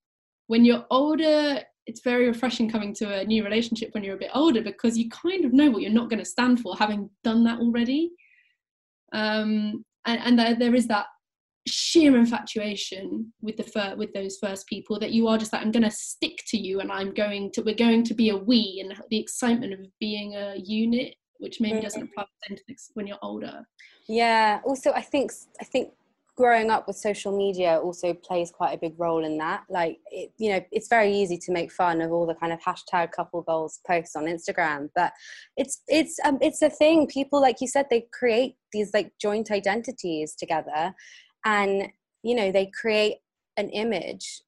when 0.48 0.66
you're 0.66 0.86
older, 0.90 1.62
it's 1.88 2.02
very 2.02 2.28
refreshing 2.28 2.70
coming 2.70 2.94
to 2.94 3.20
a 3.20 3.26
new 3.26 3.44
relationship 3.44 3.90
when 3.94 4.04
you're 4.04 4.16
a 4.16 4.20
bit 4.20 4.32
older 4.34 4.62
because 4.62 4.98
you 4.98 5.10
kind 5.10 5.46
of 5.46 5.54
know 5.54 5.70
what 5.70 5.82
you're 5.82 5.92
not 5.92 6.10
going 6.10 6.20
to 6.20 6.26
stand 6.26 6.60
for 6.60 6.76
having 6.78 7.10
done 7.24 7.44
that 7.44 7.60
already 7.60 8.12
um, 9.14 9.84
and, 10.06 10.22
and 10.24 10.40
there, 10.40 10.56
there 10.56 10.76
is 10.76 10.88
that 10.88 11.08
sheer 11.68 12.18
infatuation 12.18 13.32
with 13.42 13.56
the 13.56 13.64
fir- 13.64 13.96
with 13.96 14.12
those 14.14 14.38
first 14.42 14.66
people 14.68 14.98
that 15.00 15.12
you 15.12 15.28
are 15.28 15.38
just 15.38 15.54
like 15.54 15.62
I'm 15.62 15.72
going 15.72 15.84
to 15.84 15.92
stick 15.92 16.40
to 16.48 16.58
you 16.58 16.80
and 16.80 16.92
I'm 16.92 17.14
going 17.14 17.52
to 17.54 17.62
we're 17.62 17.76
going 17.76 18.04
to 18.06 18.16
be 18.16 18.30
a 18.30 18.38
we 18.38 18.84
and 18.84 19.00
the 19.10 19.20
excitement 19.20 19.74
of 19.74 19.80
being 20.00 20.36
a 20.36 20.56
unit 20.58 21.16
which 21.38 21.62
maybe 21.62 21.78
mm. 21.78 21.84
doesn't 21.84 22.04
apply 22.04 22.26
when 22.96 23.06
you're 23.06 23.20
older 23.22 23.64
yeah 24.08 24.60
also 24.64 24.92
I 24.94 25.02
think 25.02 25.32
I 25.60 25.66
think 25.66 25.92
growing 26.42 26.72
up 26.72 26.88
with 26.88 26.96
social 26.96 27.38
media 27.38 27.78
also 27.78 28.16
plays 28.16 28.50
quite 28.50 28.74
a 28.74 28.78
big 28.78 28.96
role 28.98 29.24
in 29.24 29.38
that. 29.38 29.62
Like 29.70 30.00
it, 30.10 30.32
you 30.40 30.52
know 30.52 30.60
it's 30.72 30.88
very 30.88 31.14
easy 31.14 31.38
to 31.38 31.52
make 31.52 31.72
fun 31.72 32.02
of 32.02 32.12
all 32.12 32.26
the 32.26 32.34
kind 32.34 32.52
of 32.52 32.60
hashtag 32.60 33.12
couple 33.12 33.44
goals 33.44 33.80
posts 33.86 34.16
on 34.16 34.24
instagram 34.24 34.90
but 34.96 35.14
it's 35.56 35.84
it's 35.88 36.20
um, 36.26 36.40
it's 36.42 36.64
a 36.64 36.70
thing. 36.70 37.06
People 37.06 37.40
like 37.40 37.62
you 37.62 37.68
said 37.68 37.86
they 37.90 38.08
create 38.12 38.56
these 38.74 38.90
like 38.92 39.12
joint 39.22 39.52
identities 39.52 40.34
together 40.34 40.96
and 41.46 41.90
you 42.24 42.34
know 42.36 42.52
they 42.52 42.72
create 42.82 43.18
an 43.58 43.70
image 43.70 44.42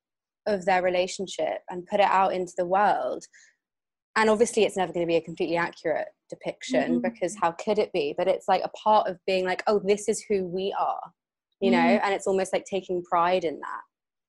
of 0.47 0.65
their 0.65 0.81
relationship 0.81 1.59
and 1.69 1.85
put 1.85 2.00
it 2.00 2.09
out 2.09 2.33
into 2.33 2.53
the 2.57 2.65
world. 2.65 3.23
And 4.15 4.32
obviously 4.32 4.63
it's 4.63 4.77
never 4.77 4.93
going 4.93 5.06
to 5.06 5.12
be 5.12 5.17
a 5.17 5.21
completely 5.21 5.58
accurate 5.58 6.08
depiction 6.29 7.01
mm-hmm. 7.01 7.08
because 7.08 7.36
how 7.39 7.51
could 7.51 7.77
it 7.77 7.93
be? 7.93 8.15
But 8.17 8.27
it's 8.27 8.47
like 8.47 8.62
a 8.63 8.69
part 8.69 9.08
of 9.08 9.19
being 9.27 9.45
like 9.45 9.62
oh 9.67 9.79
this 9.86 10.10
is 10.10 10.25
who 10.27 10.47
we 10.47 10.75
are 10.79 11.01
you 11.63 11.71
know 11.71 11.78
mm. 11.78 11.99
and 12.04 12.13
it's 12.13 12.28
almost 12.28 12.52
like 12.52 12.65
taking 12.65 13.02
pride 13.04 13.45
in 13.45 13.60
that 13.60 13.82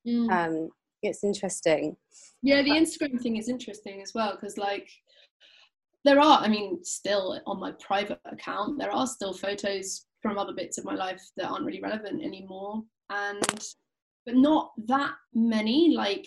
mm. 0.09 0.31
um 0.31 0.69
it's 1.03 1.25
interesting 1.25 1.97
yeah 2.43 2.63
the 2.63 2.71
instagram 2.71 3.21
thing 3.21 3.37
is 3.37 3.49
interesting 3.49 4.01
as 4.03 4.13
well 4.15 4.37
because 4.37 4.57
like 4.57 4.89
there 6.05 6.21
are 6.21 6.39
i 6.39 6.49
mean 6.49 6.83
still 6.85 7.41
on 7.47 7.59
my 7.59 7.73
private 7.81 8.21
account 8.31 8.79
there 8.79 8.93
are 8.93 9.07
still 9.07 9.33
photos 9.33 10.07
from 10.23 10.39
other 10.39 10.55
bits 10.55 10.79
of 10.79 10.85
my 10.85 10.95
life 10.95 11.21
that 11.37 11.51
aren't 11.51 11.67
really 11.67 11.83
relevant 11.83 12.23
anymore 12.23 12.83
and 13.11 13.67
but 14.25 14.37
not 14.37 14.71
that 14.87 15.13
many 15.35 15.93
like 15.95 16.27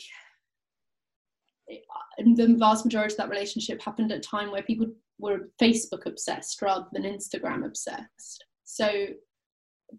the 2.17 2.55
vast 2.59 2.85
majority 2.85 3.13
of 3.13 3.17
that 3.17 3.29
relationship 3.29 3.81
happened 3.81 4.11
at 4.11 4.19
a 4.19 4.21
time 4.21 4.51
where 4.51 4.63
people 4.63 4.87
were 5.19 5.49
facebook 5.61 6.05
obsessed 6.05 6.61
rather 6.61 6.85
than 6.91 7.03
instagram 7.03 7.65
obsessed 7.65 8.43
so 8.65 9.07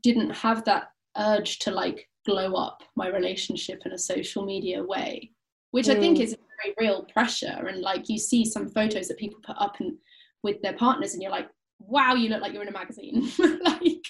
didn't 0.03 0.31
have 0.31 0.65
that 0.65 0.89
urge 1.19 1.59
to 1.61 1.71
like 1.71 2.09
glow 2.27 2.55
up 2.55 2.83
my 2.97 3.09
relationship 3.09 3.83
in 3.87 3.93
a 3.93 3.99
social 3.99 4.45
media 4.45 4.83
way 4.83 5.31
which 5.71 5.87
mm. 5.87 5.97
i 5.97 6.01
think 6.01 6.19
mm. 6.19 6.23
is 6.23 6.37
very 6.63 6.75
real 6.79 7.05
pressure 7.05 7.67
and 7.69 7.81
like 7.81 8.09
you 8.09 8.19
see 8.19 8.45
some 8.45 8.69
photos 8.69 9.09
that 9.09 9.19
people 9.19 9.41
put 9.45 9.57
up 9.59 9.79
and 9.81 9.97
with 10.43 10.61
their 10.63 10.75
partners 10.75 11.15
and 11.15 11.23
you're 11.23 11.33
like 11.33 11.49
wow 11.81 12.15
you 12.15 12.29
look 12.29 12.43
like 12.43 12.53
you're 12.53 12.63
in 12.63 12.69
a 12.69 12.73
magazine 12.73 13.31
like 13.65 14.05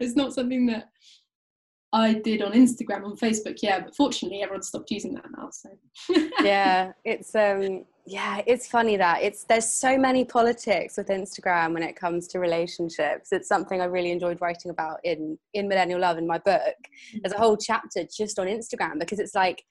it's 0.00 0.16
not 0.16 0.32
something 0.32 0.66
that 0.66 0.88
I 1.94 2.14
did 2.14 2.42
on 2.42 2.52
Instagram, 2.52 3.04
on 3.04 3.16
Facebook, 3.16 3.60
yeah, 3.62 3.78
but 3.78 3.94
fortunately 3.94 4.42
everyone 4.42 4.62
stopped 4.62 4.90
using 4.90 5.14
that 5.14 5.26
now. 5.36 5.48
So 5.50 5.70
yeah, 6.42 6.92
it's 7.04 7.34
um 7.36 7.84
yeah, 8.04 8.42
it's 8.48 8.66
funny 8.66 8.96
that 8.96 9.22
it's 9.22 9.44
there's 9.44 9.68
so 9.72 9.96
many 9.96 10.24
politics 10.24 10.96
with 10.96 11.06
Instagram 11.06 11.72
when 11.72 11.84
it 11.84 11.94
comes 11.94 12.26
to 12.28 12.40
relationships. 12.40 13.30
It's 13.30 13.46
something 13.46 13.80
I 13.80 13.84
really 13.84 14.10
enjoyed 14.10 14.40
writing 14.40 14.72
about 14.72 14.98
in 15.04 15.38
in 15.54 15.68
Millennial 15.68 16.00
Love 16.00 16.18
in 16.18 16.26
my 16.26 16.38
book. 16.38 16.74
Mm-hmm. 16.82 17.18
There's 17.22 17.32
a 17.32 17.38
whole 17.38 17.56
chapter 17.56 18.02
just 18.04 18.40
on 18.40 18.48
Instagram 18.48 18.98
because 18.98 19.20
it's 19.20 19.36
like 19.36 19.64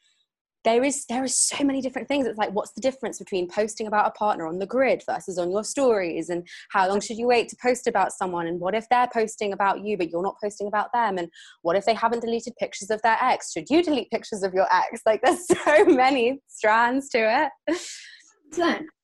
there 0.64 0.84
is 0.84 1.06
there 1.06 1.24
are 1.24 1.28
so 1.28 1.64
many 1.64 1.82
different 1.82 2.08
things. 2.08 2.26
It's 2.26 2.38
like 2.38 2.52
what's 2.52 2.72
the 2.72 2.82
difference 2.82 3.20
between 3.20 3.48
posting 3.48 3.88
about 3.88 4.08
a 4.08 4.12
partner 4.12 4.48
on 4.48 4.60
the 4.60 4.66
grid 4.66 5.04
versus 5.06 5.38
on 5.38 5.52
your 5.52 5.64
stories? 5.64 6.30
And 6.30 6.48
how 6.70 6.88
long 6.88 7.02
should 7.02 7.18
you 7.18 7.28
wait 7.28 7.50
to 7.50 7.58
post 7.62 7.88
about 7.88 8.14
someone? 8.14 8.48
And 8.48 8.60
what 8.60 8.76
if 8.76 8.88
they're 8.90 9.10
posting 9.14 9.54
about 9.54 9.82
you 9.82 9.98
but 9.98 10.10
you're 10.10 10.24
not 10.24 10.36
posting 10.42 10.68
about 10.68 10.94
them? 10.94 11.18
And 11.18 11.30
what 11.62 11.76
if 11.76 11.86
they 11.86 11.94
haven't 11.94 12.22
deleted 12.22 12.56
pictures 12.58 12.90
of 12.90 13.02
their 13.02 13.18
ex? 13.22 13.52
Should 13.52 13.70
you 13.70 13.84
delete 13.84 14.10
pictures 14.12 14.44
of 14.44 14.54
your 14.54 14.68
ex? 14.74 15.02
Like 15.06 15.22
there's 15.22 15.46
so 15.66 15.86
many 15.86 16.40
strands 16.48 17.10
to 17.10 17.20
it. 17.20 17.52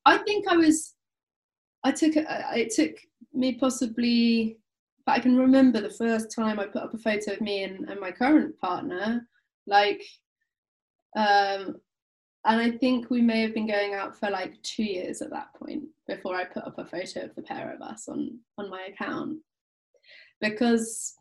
I 0.06 0.18
think 0.18 0.48
i 0.48 0.58
was 0.58 0.96
i 1.84 1.92
took 1.92 2.14
it 2.16 2.72
took 2.72 2.96
me 3.34 3.54
possibly 3.54 4.58
but 5.06 5.14
i 5.14 5.20
can 5.20 5.38
remember 5.38 5.82
the 5.82 5.90
first 5.90 6.34
time 6.36 6.60
i 6.60 6.66
put 6.66 6.82
up 6.82 6.94
a 6.94 6.98
photo 6.98 7.34
of 7.34 7.42
me 7.42 7.64
and, 7.64 7.90
and 7.90 8.00
my 8.00 8.12
current 8.12 8.58
partner 8.60 9.28
like 9.68 10.02
um, 11.16 11.76
and 12.46 12.62
I 12.62 12.72
think 12.72 13.10
we 13.10 13.22
may 13.22 13.42
have 13.42 13.54
been 13.54 13.68
going 13.68 13.94
out 13.94 14.18
for 14.18 14.30
like 14.30 14.62
two 14.64 14.84
years 14.84 15.22
at 15.22 15.30
that 15.32 15.54
point 15.56 15.84
before 16.08 16.36
I 16.36 16.46
put 16.46 16.64
up 16.64 16.78
a 16.78 16.86
photo 16.86 17.26
of 17.26 17.36
the 17.36 17.42
pair 17.42 17.74
of 17.74 17.82
us 17.82 18.08
on 18.08 18.40
on 18.58 18.70
my 18.70 18.84
account. 18.84 19.40
Because 20.40 21.16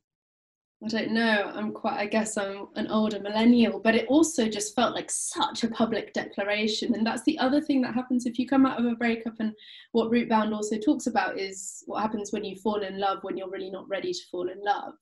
I 0.85 0.89
don't 0.89 1.11
know 1.11 1.51
I'm 1.55 1.73
quite 1.73 1.99
I 1.99 2.07
guess 2.07 2.37
I'm 2.37 2.69
an 2.77 2.87
older 2.87 3.19
millennial 3.19 3.81
but 3.81 3.97
it 3.97 4.07
also 4.07 4.49
just 4.49 4.77
felt 4.77 4.95
like 4.95 5.11
such 5.11 5.65
a 5.65 5.69
public 5.69 6.13
declaration. 6.13 6.95
And 6.95 7.05
that's 7.05 7.25
the 7.25 7.39
other 7.41 7.61
thing 7.61 7.83
that 7.83 7.95
happens 7.95 8.25
if 8.25 8.39
you 8.39 8.47
come 8.47 8.65
out 8.65 8.79
of 8.79 8.87
a 8.87 8.95
breakup. 8.95 9.35
And 9.41 9.53
what 9.91 10.13
Rootbound 10.13 10.55
also 10.55 10.79
talks 10.79 11.09
about 11.09 11.37
is 11.37 11.83
what 11.87 12.01
happens 12.01 12.33
when 12.33 12.45
you 12.45 12.57
fall 12.57 12.83
in 12.83 13.01
love 13.01 13.19
when 13.23 13.37
you're 13.37 13.51
really 13.51 13.71
not 13.71 13.89
ready 13.89 14.13
to 14.13 14.27
fall 14.31 14.49
in 14.49 14.63
love 14.63 14.95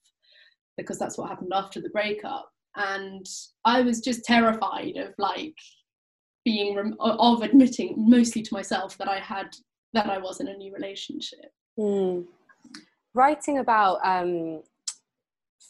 because 0.78 0.98
that's 0.98 1.18
what 1.18 1.28
happened 1.28 1.52
after 1.54 1.80
the 1.80 1.90
breakup 1.90 2.50
and 2.76 3.26
I 3.64 3.80
was 3.80 4.00
just 4.00 4.24
terrified 4.24 4.96
of 4.96 5.14
like 5.18 5.54
being 6.44 6.94
of 7.00 7.42
admitting 7.42 7.94
mostly 7.96 8.42
to 8.42 8.54
myself 8.54 8.96
that 8.98 9.08
I 9.08 9.18
had 9.18 9.56
that 9.92 10.08
I 10.08 10.18
was 10.18 10.40
in 10.40 10.48
a 10.48 10.56
new 10.56 10.72
relationship. 10.72 11.50
Mm. 11.78 12.26
Writing 13.14 13.58
about 13.58 13.98
um, 14.04 14.62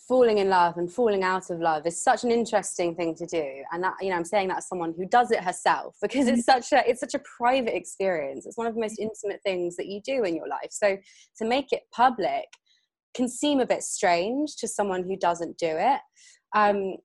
falling 0.09 0.39
in 0.39 0.49
love 0.49 0.77
and 0.77 0.93
falling 0.93 1.23
out 1.23 1.51
of 1.51 1.61
love 1.61 1.87
is 1.87 2.03
such 2.03 2.25
an 2.25 2.31
interesting 2.31 2.95
thing 2.95 3.15
to 3.15 3.27
do, 3.27 3.63
and 3.73 3.83
that 3.83 3.95
you 4.01 4.11
know 4.11 4.17
I'm 4.17 4.25
saying 4.25 4.49
that 4.49 4.59
as 4.59 4.69
someone 4.69 4.95
who 4.97 5.07
does 5.07 5.31
it 5.31 5.43
herself 5.43 5.97
because 6.03 6.27
it's 6.27 6.45
such 6.45 6.73
a 6.73 6.89
it's 6.89 7.01
such 7.01 7.15
a 7.15 7.23
private 7.39 7.77
experience. 7.77 8.47
It's 8.47 8.59
one 8.59 8.67
of 8.67 8.75
the 8.75 8.81
most 8.81 8.99
intimate 8.99 9.41
things 9.45 9.77
that 9.77 9.87
you 9.87 10.01
do 10.05 10.25
in 10.25 10.37
your 10.37 10.49
life. 10.49 10.71
So 10.71 10.97
to 11.39 11.45
make 11.45 11.73
it 11.73 11.83
public 11.93 12.47
can 13.15 13.29
seem 13.29 13.61
a 13.61 13.67
bit 13.67 13.83
strange 13.83 14.57
to 14.57 14.69
someone 14.69 15.03
who 15.03 15.17
doesn't 15.17 15.57
do 15.57 15.69
it. 15.71 16.01
Um, 16.55 16.97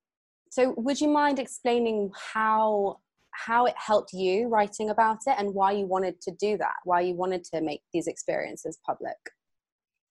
so 0.49 0.73
would 0.77 0.99
you 0.99 1.09
mind 1.09 1.39
explaining 1.39 2.11
how 2.33 2.99
how 3.33 3.65
it 3.65 3.75
helped 3.77 4.11
you 4.11 4.49
writing 4.49 4.89
about 4.89 5.19
it 5.25 5.35
and 5.37 5.53
why 5.53 5.71
you 5.71 5.85
wanted 5.85 6.19
to 6.19 6.31
do 6.31 6.57
that 6.57 6.75
why 6.83 6.99
you 6.99 7.15
wanted 7.15 7.45
to 7.45 7.61
make 7.61 7.81
these 7.93 8.07
experiences 8.07 8.77
public 8.85 9.15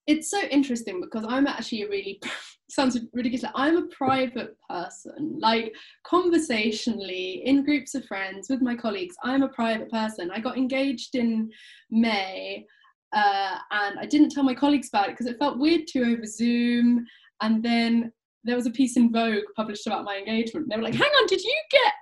it's 0.07 0.31
so 0.31 0.41
interesting 0.43 1.01
because 1.01 1.25
I'm 1.29 1.47
actually 1.47 1.83
a 1.83 1.89
really 1.89 2.21
sounds 2.71 2.99
ridiculous. 3.13 3.51
I'm 3.55 3.77
a 3.77 3.87
private 3.89 4.57
person. 4.69 5.39
Like 5.41 5.73
conversationally, 6.05 7.43
in 7.45 7.65
groups 7.65 7.95
of 7.95 8.05
friends 8.07 8.49
with 8.49 8.63
my 8.63 8.75
colleagues, 8.75 9.15
I'm 9.23 9.43
a 9.43 9.49
private 9.49 9.91
person. 9.91 10.31
I 10.33 10.41
got 10.41 10.57
engaged 10.57 11.15
in 11.15 11.51
May, 11.91 12.67
uh, 13.13 13.59
and 13.71 13.99
I 13.99 14.07
didn't 14.07 14.31
tell 14.31 14.45
my 14.45 14.55
colleagues 14.55 14.89
about 14.89 15.09
it 15.09 15.13
because 15.13 15.27
it 15.27 15.39
felt 15.39 15.59
weird 15.59 15.87
to 15.89 16.03
over 16.03 16.27
Zoom. 16.27 17.07
And 17.43 17.63
then 17.63 18.13
there 18.45 18.57
was 18.57 18.67
a 18.67 18.71
piece 18.71 18.97
in 18.97 19.13
Vogue 19.13 19.45
published 19.57 19.87
about 19.87 20.05
my 20.05 20.17
engagement. 20.17 20.69
They 20.69 20.77
were 20.77 20.83
like, 20.83 20.95
"Hang 20.95 21.11
on, 21.11 21.27
did 21.27 21.43
you 21.43 21.57
get 21.71 21.93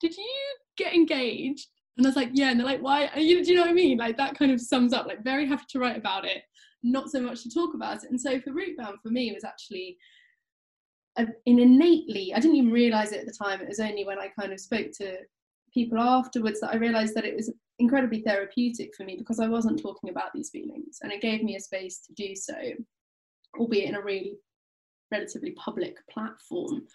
did 0.00 0.16
you 0.16 0.56
get 0.76 0.94
engaged?" 0.94 1.68
And 1.96 2.06
I 2.06 2.08
was 2.08 2.16
like, 2.16 2.30
"Yeah." 2.32 2.50
And 2.50 2.58
they're 2.58 2.66
like, 2.66 2.82
"Why?" 2.82 3.10
You, 3.16 3.44
do 3.44 3.50
you 3.50 3.56
know 3.56 3.62
what 3.62 3.70
I 3.70 3.74
mean? 3.74 3.98
Like 3.98 4.16
that 4.16 4.36
kind 4.38 4.50
of 4.50 4.60
sums 4.60 4.92
up. 4.92 5.06
Like 5.06 5.22
very 5.22 5.46
happy 5.46 5.64
to 5.70 5.78
write 5.78 5.96
about 5.96 6.24
it 6.24 6.42
not 6.84 7.10
so 7.10 7.20
much 7.20 7.42
to 7.42 7.50
talk 7.50 7.74
about 7.74 8.04
it. 8.04 8.10
And 8.10 8.20
so 8.20 8.38
for 8.40 8.50
Rootbound, 8.50 9.00
for 9.02 9.08
me, 9.08 9.30
it 9.30 9.34
was 9.34 9.44
actually 9.44 9.96
an 11.16 11.32
innately, 11.46 12.32
I 12.34 12.40
didn't 12.40 12.56
even 12.56 12.70
realize 12.70 13.12
it 13.12 13.20
at 13.20 13.26
the 13.26 13.32
time. 13.32 13.60
It 13.60 13.68
was 13.68 13.80
only 13.80 14.04
when 14.04 14.18
I 14.18 14.28
kind 14.38 14.52
of 14.52 14.60
spoke 14.60 14.88
to 14.98 15.16
people 15.72 15.98
afterwards 15.98 16.60
that 16.60 16.72
I 16.72 16.76
realized 16.76 17.14
that 17.14 17.24
it 17.24 17.34
was 17.34 17.52
incredibly 17.78 18.20
therapeutic 18.20 18.94
for 18.94 19.04
me 19.04 19.16
because 19.16 19.40
I 19.40 19.48
wasn't 19.48 19.80
talking 19.80 20.10
about 20.10 20.32
these 20.34 20.50
feelings. 20.50 20.98
And 21.02 21.10
it 21.10 21.22
gave 21.22 21.42
me 21.42 21.56
a 21.56 21.60
space 21.60 22.00
to 22.00 22.12
do 22.14 22.36
so, 22.36 22.54
albeit 23.58 23.88
in 23.88 23.94
a 23.94 24.02
really 24.02 24.34
relatively 25.10 25.52
public 25.52 25.96
platform. 26.10 26.86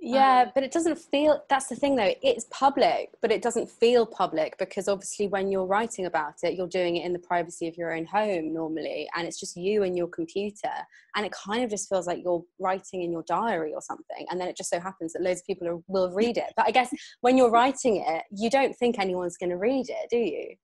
Yeah 0.00 0.44
um, 0.46 0.52
but 0.54 0.62
it 0.62 0.70
doesn't 0.70 0.96
feel 0.96 1.42
that's 1.48 1.66
the 1.66 1.74
thing 1.74 1.96
though 1.96 2.14
it's 2.22 2.46
public 2.50 3.10
but 3.20 3.32
it 3.32 3.42
doesn't 3.42 3.68
feel 3.68 4.06
public 4.06 4.56
because 4.56 4.86
obviously 4.86 5.26
when 5.26 5.50
you're 5.50 5.66
writing 5.66 6.06
about 6.06 6.34
it 6.44 6.54
you're 6.54 6.68
doing 6.68 6.96
it 6.96 7.04
in 7.04 7.12
the 7.12 7.18
privacy 7.18 7.66
of 7.66 7.76
your 7.76 7.92
own 7.92 8.04
home 8.04 8.54
normally 8.54 9.08
and 9.16 9.26
it's 9.26 9.40
just 9.40 9.56
you 9.56 9.82
and 9.82 9.96
your 9.96 10.06
computer 10.06 10.70
and 11.16 11.26
it 11.26 11.32
kind 11.32 11.64
of 11.64 11.70
just 11.70 11.88
feels 11.88 12.06
like 12.06 12.20
you're 12.22 12.44
writing 12.60 13.02
in 13.02 13.10
your 13.10 13.24
diary 13.24 13.74
or 13.74 13.82
something 13.82 14.24
and 14.30 14.40
then 14.40 14.46
it 14.46 14.56
just 14.56 14.70
so 14.70 14.78
happens 14.78 15.12
that 15.12 15.22
loads 15.22 15.40
of 15.40 15.46
people 15.46 15.66
are, 15.66 15.78
will 15.88 16.10
read 16.12 16.36
it. 16.36 16.52
But 16.56 16.68
i 16.68 16.70
guess 16.70 16.94
when 17.20 17.36
you're 17.36 17.50
writing 17.50 18.04
it 18.06 18.22
you 18.30 18.50
don't 18.50 18.76
think 18.76 19.00
anyone's 19.00 19.36
going 19.36 19.50
to 19.50 19.56
read 19.56 19.88
it 19.88 20.08
do 20.10 20.18
you? 20.18 20.54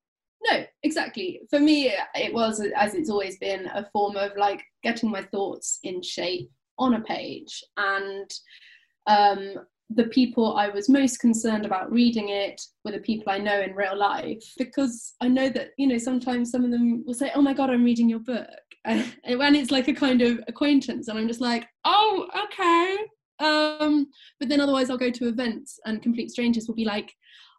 No 0.48 0.64
exactly. 0.84 1.40
For 1.50 1.58
me 1.58 1.92
it 2.14 2.32
was 2.32 2.64
as 2.76 2.94
it's 2.94 3.10
always 3.10 3.36
been 3.38 3.66
a 3.66 3.88
form 3.92 4.16
of 4.16 4.36
like 4.36 4.62
getting 4.84 5.10
my 5.10 5.22
thoughts 5.22 5.80
in 5.82 6.02
shape 6.02 6.52
on 6.78 6.94
a 6.94 7.00
page 7.00 7.62
and 7.76 8.30
um, 9.06 9.54
the 9.90 10.04
people 10.04 10.56
I 10.56 10.68
was 10.68 10.88
most 10.88 11.18
concerned 11.18 11.66
about 11.66 11.92
reading 11.92 12.30
it 12.30 12.60
were 12.84 12.92
the 12.92 12.98
people 12.98 13.32
I 13.32 13.38
know 13.38 13.60
in 13.60 13.74
real 13.74 13.96
life 13.96 14.42
because 14.56 15.14
I 15.20 15.28
know 15.28 15.48
that 15.50 15.70
you 15.76 15.86
know 15.86 15.98
sometimes 15.98 16.50
some 16.50 16.64
of 16.64 16.70
them 16.70 17.04
will 17.06 17.14
say, 17.14 17.30
"Oh 17.34 17.42
my 17.42 17.52
god, 17.52 17.70
I'm 17.70 17.84
reading 17.84 18.08
your 18.08 18.20
book," 18.20 18.48
and 18.84 19.04
when 19.36 19.54
it's 19.54 19.70
like 19.70 19.88
a 19.88 19.94
kind 19.94 20.22
of 20.22 20.40
acquaintance, 20.48 21.08
and 21.08 21.18
I'm 21.18 21.28
just 21.28 21.40
like, 21.40 21.66
"Oh, 21.84 22.26
okay." 22.44 22.96
Um, 23.40 24.06
but 24.38 24.48
then 24.48 24.60
otherwise, 24.60 24.90
I'll 24.90 24.96
go 24.96 25.10
to 25.10 25.28
events 25.28 25.78
and 25.84 26.02
complete 26.02 26.30
strangers 26.30 26.66
will 26.66 26.74
be 26.74 26.84
like, 26.84 27.14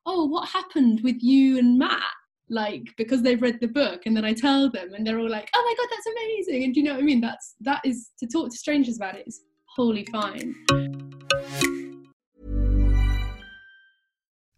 "Oh, 0.06 0.26
what 0.26 0.50
happened 0.50 1.02
with 1.04 1.22
you 1.22 1.60
and 1.60 1.78
Matt?" 1.78 2.02
Like 2.50 2.84
because 2.98 3.24
they've 3.24 3.42
read 3.42 3.60
the 3.60 3.68
book, 3.68 4.06
and 4.06 4.16
then 4.16 4.26
I 4.26 4.34
tell 4.34 4.70
them, 4.70 4.94
and 4.94 5.06
they're 5.06 5.20
all 5.20 5.30
like, 5.30 5.50
"Oh 5.56 5.64
my 5.66 5.76
god, 5.78 5.90
that's 5.90 6.08
amazing!" 6.08 6.64
And 6.64 6.74
do 6.74 6.80
you 6.80 6.86
know 6.86 6.94
what 6.94 7.02
I 7.02 7.04
mean? 7.04 7.22
That's 7.22 7.56
that 7.62 7.82
is 7.84 8.12
to 8.20 8.28
talk 8.28 8.52
to 8.52 8.58
strangers 8.58 8.98
about 8.98 9.16
it 9.16 9.28
is 9.28 9.42
wholly 9.76 10.06
fine. 10.06 10.56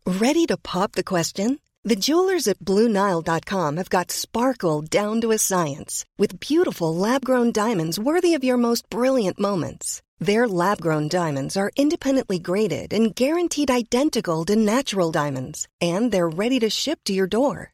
Ready 0.06 0.45
to 0.47 0.58
pop 0.58 0.93
the 0.93 1.04
question? 1.04 1.60
The 1.84 1.95
jewelers 1.95 2.47
at 2.47 2.60
BlueNile.com 2.60 3.78
have 3.78 3.89
got 3.89 4.12
sparkle 4.12 4.82
down 4.82 5.21
to 5.21 5.32
a 5.32 5.38
science 5.38 6.04
with 6.17 6.39
beautiful 6.39 6.93
lab 6.93 7.23
grown 7.23 7.52
diamonds 7.52 7.97
worthy 7.97 8.34
of 8.34 8.43
your 8.43 8.58
most 8.58 8.89
brilliant 8.89 9.39
moments. 9.39 10.02
Their 10.19 10.47
lab 10.47 10.82
grown 10.82 11.08
diamonds 11.08 11.56
are 11.56 11.71
independently 11.76 12.39
graded 12.39 12.91
and 12.91 13.15
guaranteed 13.15 13.69
identical 13.69 14.43
to 14.45 14.56
natural 14.56 15.12
diamonds, 15.12 15.67
and 15.80 16.12
they're 16.12 16.28
ready 16.28 16.60
to 16.60 16.69
ship 16.69 17.00
to 17.06 17.13
your 17.13 17.28
door. 17.28 17.73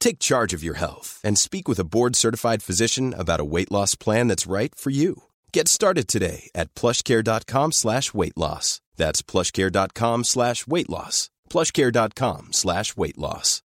Take 0.00 0.18
charge 0.20 0.54
of 0.54 0.62
your 0.62 0.74
health 0.74 1.20
and 1.24 1.38
speak 1.38 1.68
with 1.68 1.78
a 1.78 1.84
board 1.84 2.14
certified 2.16 2.62
physician 2.62 3.14
about 3.16 3.40
a 3.40 3.44
weight 3.44 3.72
loss 3.72 3.94
plan 3.94 4.28
that's 4.28 4.46
right 4.46 4.74
for 4.74 4.90
you. 4.90 5.24
Get 5.52 5.68
started 5.68 6.08
today 6.08 6.50
at 6.54 6.74
plushcare.com 6.74 7.72
slash 7.72 8.14
weight 8.14 8.36
loss. 8.36 8.80
That's 8.96 9.22
plushcare.com 9.22 10.24
slash 10.24 10.66
weight 10.66 10.88
loss. 10.88 11.30
Plushcare.com 11.50 12.52
slash 12.52 12.96
weight 12.96 13.18
loss. 13.18 13.62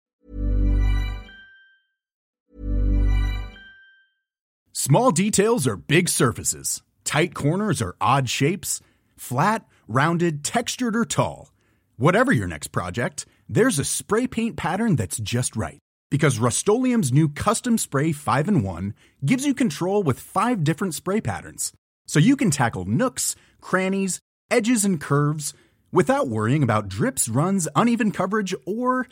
Small 4.76 5.12
details 5.12 5.68
are 5.68 5.78
big 5.78 6.10
surfaces, 6.10 6.82
tight 7.04 7.36
corners 7.36 7.80
are 7.82 7.96
odd 8.02 8.28
shapes, 8.28 8.82
flat, 9.16 9.66
rounded, 9.88 10.44
textured, 10.44 10.96
or 10.96 11.06
tall. 11.06 11.54
Whatever 11.98 12.32
your 12.32 12.48
next 12.48 12.70
project, 12.70 13.28
there's 13.48 13.78
a 13.78 13.86
spray 13.86 14.26
paint 14.26 14.58
pattern 14.58 14.96
that's 14.96 15.20
just 15.20 15.56
right 15.56 15.83
because 16.14 16.38
Rust 16.38 16.68
new 16.68 17.28
Custom 17.28 17.76
Spray 17.76 18.12
5 18.12 18.48
and 18.48 18.64
1 18.64 18.94
gives 19.26 19.48
you 19.48 19.56
control 19.56 20.04
with 20.04 20.20
five 20.20 20.64
different 20.64 20.94
spray 20.94 21.20
patterns. 21.20 21.74
So 22.06 22.20
you 22.20 22.36
can 22.36 22.52
tackle 22.52 22.86
nooks, 22.86 23.36
crannies, 23.62 24.20
edges, 24.52 24.86
and 24.86 25.02
curves 25.02 25.56
without 25.92 26.28
worrying 26.28 26.62
about 26.62 26.88
drips, 26.88 27.28
runs, 27.28 27.68
uneven 27.76 28.12
coverage, 28.12 28.54
or 28.68 29.08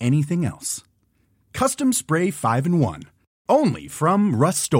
anything 0.00 0.46
else. 0.46 0.82
Custom 1.52 1.92
Spray 1.92 2.30
5 2.30 2.64
and 2.64 2.80
1. 2.80 3.02
Only 3.50 3.86
from 3.86 4.34
Rust 4.34 4.72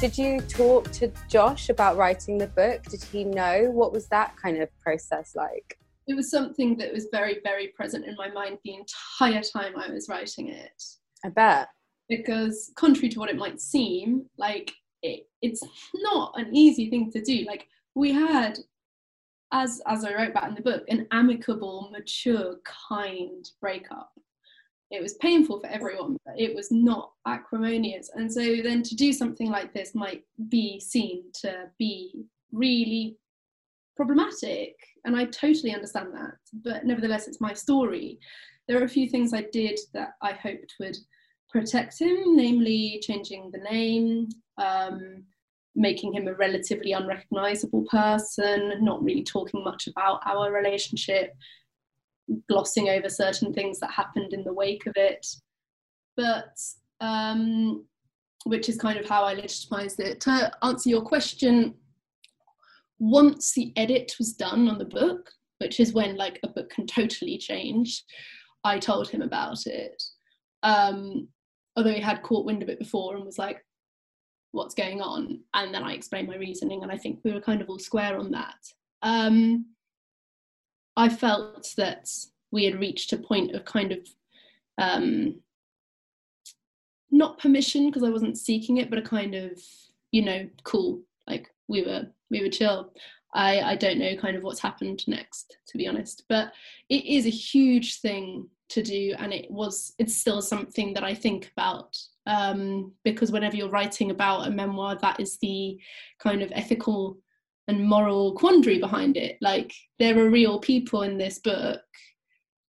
Did 0.00 0.18
you 0.18 0.42
talk 0.42 0.92
to 0.92 1.10
Josh 1.30 1.70
about 1.70 1.96
writing 1.96 2.36
the 2.36 2.48
book? 2.48 2.82
Did 2.82 3.02
he 3.02 3.24
know? 3.24 3.70
What 3.70 3.94
was 3.94 4.06
that 4.08 4.36
kind 4.36 4.60
of 4.60 4.68
process 4.80 5.34
like? 5.34 5.78
It 6.06 6.14
was 6.14 6.30
something 6.30 6.76
that 6.76 6.92
was 6.92 7.08
very, 7.10 7.40
very 7.42 7.68
present 7.68 8.04
in 8.04 8.14
my 8.16 8.30
mind 8.30 8.58
the 8.64 8.74
entire 8.74 9.42
time 9.42 9.74
I 9.76 9.90
was 9.90 10.08
writing 10.08 10.48
it. 10.48 10.82
I 11.24 11.30
bet. 11.30 11.68
Because, 12.08 12.70
contrary 12.76 13.08
to 13.10 13.18
what 13.18 13.30
it 13.30 13.36
might 13.36 13.60
seem, 13.60 14.26
like 14.38 14.72
it, 15.02 15.26
it's 15.42 15.62
not 15.94 16.32
an 16.38 16.54
easy 16.54 16.88
thing 16.88 17.10
to 17.12 17.20
do. 17.20 17.44
Like, 17.46 17.66
we 17.96 18.12
had, 18.12 18.58
as, 19.52 19.82
as 19.86 20.04
I 20.04 20.14
wrote 20.14 20.30
about 20.30 20.48
in 20.48 20.54
the 20.54 20.60
book, 20.60 20.84
an 20.88 21.08
amicable, 21.10 21.88
mature, 21.90 22.56
kind 22.88 23.44
breakup. 23.60 24.12
It 24.92 25.02
was 25.02 25.14
painful 25.14 25.58
for 25.58 25.66
everyone, 25.66 26.16
but 26.24 26.38
it 26.38 26.54
was 26.54 26.70
not 26.70 27.10
acrimonious. 27.26 28.08
And 28.14 28.32
so, 28.32 28.40
then 28.62 28.84
to 28.84 28.94
do 28.94 29.12
something 29.12 29.50
like 29.50 29.74
this 29.74 29.96
might 29.96 30.22
be 30.48 30.78
seen 30.78 31.24
to 31.40 31.64
be 31.76 32.26
really 32.52 33.16
problematic 33.96 34.74
and 35.04 35.16
i 35.16 35.24
totally 35.24 35.74
understand 35.74 36.08
that 36.12 36.34
but 36.64 36.84
nevertheless 36.84 37.28
it's 37.28 37.40
my 37.40 37.52
story. 37.52 38.18
There 38.68 38.80
are 38.80 38.84
a 38.84 38.88
few 38.88 39.08
things 39.08 39.32
i 39.32 39.46
did 39.52 39.78
that 39.94 40.10
i 40.22 40.32
hoped 40.32 40.74
would 40.80 40.96
protect 41.50 42.00
him 42.00 42.36
namely 42.36 43.00
changing 43.02 43.50
the 43.52 43.60
name 43.70 44.28
um, 44.58 45.22
making 45.74 46.14
him 46.14 46.26
a 46.26 46.34
relatively 46.34 46.92
unrecognizable 46.92 47.84
person 47.90 48.72
not 48.80 49.02
really 49.02 49.22
talking 49.22 49.62
much 49.62 49.86
about 49.86 50.20
our 50.26 50.52
relationship 50.52 51.32
glossing 52.48 52.88
over 52.88 53.08
certain 53.08 53.52
things 53.52 53.78
that 53.80 53.90
happened 53.90 54.32
in 54.32 54.44
the 54.44 54.52
wake 54.52 54.86
of 54.86 54.94
it. 54.96 55.26
But 56.16 56.58
um, 57.00 57.84
which 58.44 58.68
is 58.68 58.78
kind 58.78 58.98
of 58.98 59.08
how 59.08 59.24
i 59.24 59.34
legitimized 59.34 60.00
it. 60.00 60.20
To 60.22 60.52
answer 60.62 60.88
your 60.88 61.02
question 61.02 61.74
once 62.98 63.52
the 63.52 63.72
edit 63.76 64.14
was 64.18 64.32
done 64.32 64.68
on 64.68 64.78
the 64.78 64.84
book, 64.84 65.30
which 65.58 65.80
is 65.80 65.92
when 65.92 66.16
like 66.16 66.38
a 66.42 66.48
book 66.48 66.70
can 66.70 66.86
totally 66.86 67.38
change, 67.38 68.04
I 68.64 68.78
told 68.78 69.08
him 69.08 69.22
about 69.22 69.66
it. 69.66 70.02
Um, 70.62 71.28
although 71.76 71.92
he 71.92 72.00
had 72.00 72.22
caught 72.22 72.46
wind 72.46 72.62
of 72.62 72.68
it 72.68 72.78
before 72.78 73.16
and 73.16 73.24
was 73.24 73.38
like, 73.38 73.64
what's 74.52 74.74
going 74.74 75.00
on? 75.00 75.40
And 75.54 75.72
then 75.72 75.82
I 75.82 75.92
explained 75.92 76.28
my 76.28 76.36
reasoning, 76.36 76.82
and 76.82 76.90
I 76.90 76.96
think 76.96 77.20
we 77.22 77.32
were 77.32 77.40
kind 77.40 77.60
of 77.60 77.68
all 77.68 77.78
square 77.78 78.18
on 78.18 78.30
that. 78.32 78.56
Um, 79.02 79.66
I 80.96 81.08
felt 81.08 81.74
that 81.76 82.08
we 82.50 82.64
had 82.64 82.80
reached 82.80 83.12
a 83.12 83.18
point 83.18 83.54
of 83.54 83.64
kind 83.64 83.92
of 83.92 83.98
um, 84.78 85.40
not 87.10 87.38
permission 87.38 87.86
because 87.86 88.02
I 88.02 88.10
wasn't 88.10 88.38
seeking 88.38 88.78
it, 88.78 88.88
but 88.88 88.98
a 88.98 89.02
kind 89.02 89.34
of 89.34 89.60
you 90.12 90.24
know 90.24 90.48
cool 90.64 91.02
like 91.26 91.50
we 91.68 91.82
were 91.82 92.06
we 92.30 92.42
were 92.42 92.48
chill. 92.48 92.92
I 93.34 93.60
I 93.60 93.76
don't 93.76 93.98
know 93.98 94.16
kind 94.16 94.36
of 94.36 94.42
what's 94.42 94.60
happened 94.60 95.06
next 95.06 95.56
to 95.68 95.78
be 95.78 95.86
honest, 95.86 96.24
but 96.28 96.52
it 96.88 97.04
is 97.04 97.26
a 97.26 97.30
huge 97.30 98.00
thing 98.00 98.48
to 98.68 98.82
do, 98.82 99.14
and 99.18 99.32
it 99.32 99.50
was 99.50 99.94
it's 99.98 100.16
still 100.16 100.42
something 100.42 100.94
that 100.94 101.04
I 101.04 101.14
think 101.14 101.50
about 101.56 101.96
um, 102.26 102.92
because 103.04 103.30
whenever 103.30 103.56
you're 103.56 103.68
writing 103.68 104.10
about 104.10 104.46
a 104.46 104.50
memoir, 104.50 104.96
that 104.96 105.20
is 105.20 105.38
the 105.38 105.78
kind 106.20 106.42
of 106.42 106.52
ethical 106.54 107.18
and 107.68 107.84
moral 107.84 108.34
quandary 108.34 108.78
behind 108.78 109.16
it. 109.16 109.38
Like 109.40 109.72
there 109.98 110.18
are 110.18 110.30
real 110.30 110.58
people 110.58 111.02
in 111.02 111.18
this 111.18 111.38
book. 111.38 111.80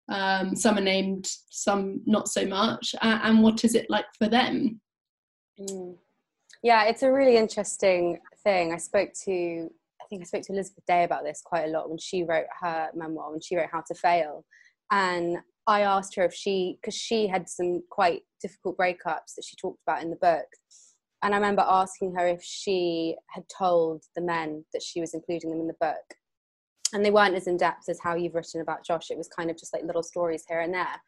Um, 0.09 0.55
some 0.55 0.77
are 0.77 0.81
named, 0.81 1.27
some 1.49 2.01
not 2.05 2.29
so 2.29 2.45
much. 2.45 2.95
Uh, 3.01 3.19
and 3.23 3.43
what 3.43 3.65
is 3.65 3.75
it 3.75 3.89
like 3.89 4.05
for 4.17 4.27
them? 4.27 4.79
Mm. 5.59 5.97
Yeah, 6.63 6.85
it's 6.85 7.03
a 7.03 7.11
really 7.11 7.37
interesting 7.37 8.19
thing. 8.47 8.73
I 8.73 8.77
spoke 8.77 9.09
to, 9.25 9.69
I 10.01 10.05
think 10.09 10.21
I 10.21 10.25
spoke 10.25 10.43
to 10.43 10.53
Elizabeth 10.53 10.85
Day 10.87 11.03
about 11.03 11.25
this 11.25 11.41
quite 11.43 11.65
a 11.65 11.71
lot 11.71 11.89
when 11.89 11.97
she 11.97 12.23
wrote 12.23 12.45
her 12.61 12.89
memoir, 12.95 13.31
when 13.31 13.41
she 13.41 13.57
wrote 13.57 13.69
How 13.71 13.83
to 13.87 13.93
Fail. 13.93 14.45
And 14.89 15.37
I 15.67 15.81
asked 15.81 16.15
her 16.15 16.23
if 16.23 16.33
she, 16.33 16.77
because 16.81 16.95
she 16.95 17.27
had 17.27 17.49
some 17.49 17.83
quite 17.89 18.21
difficult 18.41 18.77
breakups 18.77 19.35
that 19.35 19.43
she 19.45 19.57
talked 19.57 19.81
about 19.85 20.01
in 20.01 20.09
the 20.09 20.15
book. 20.15 20.45
And 21.23 21.33
I 21.33 21.37
remember 21.37 21.65
asking 21.67 22.15
her 22.15 22.25
if 22.25 22.41
she 22.41 23.15
had 23.31 23.43
told 23.49 24.03
the 24.15 24.21
men 24.21 24.63
that 24.71 24.83
she 24.83 25.01
was 25.01 25.13
including 25.13 25.49
them 25.49 25.59
in 25.59 25.67
the 25.67 25.75
book. 25.81 26.15
And 26.93 27.03
they 27.03 27.11
weren't 27.11 27.35
as 27.35 27.47
in 27.47 27.57
depth 27.57 27.89
as 27.89 27.99
how 28.01 28.15
you've 28.15 28.35
written 28.35 28.61
about 28.61 28.85
Josh. 28.85 29.11
It 29.11 29.17
was 29.17 29.27
kind 29.27 29.49
of 29.49 29.57
just 29.57 29.73
like 29.73 29.83
little 29.83 30.03
stories 30.03 30.45
here 30.47 30.61
and 30.61 30.73
there. 30.73 31.01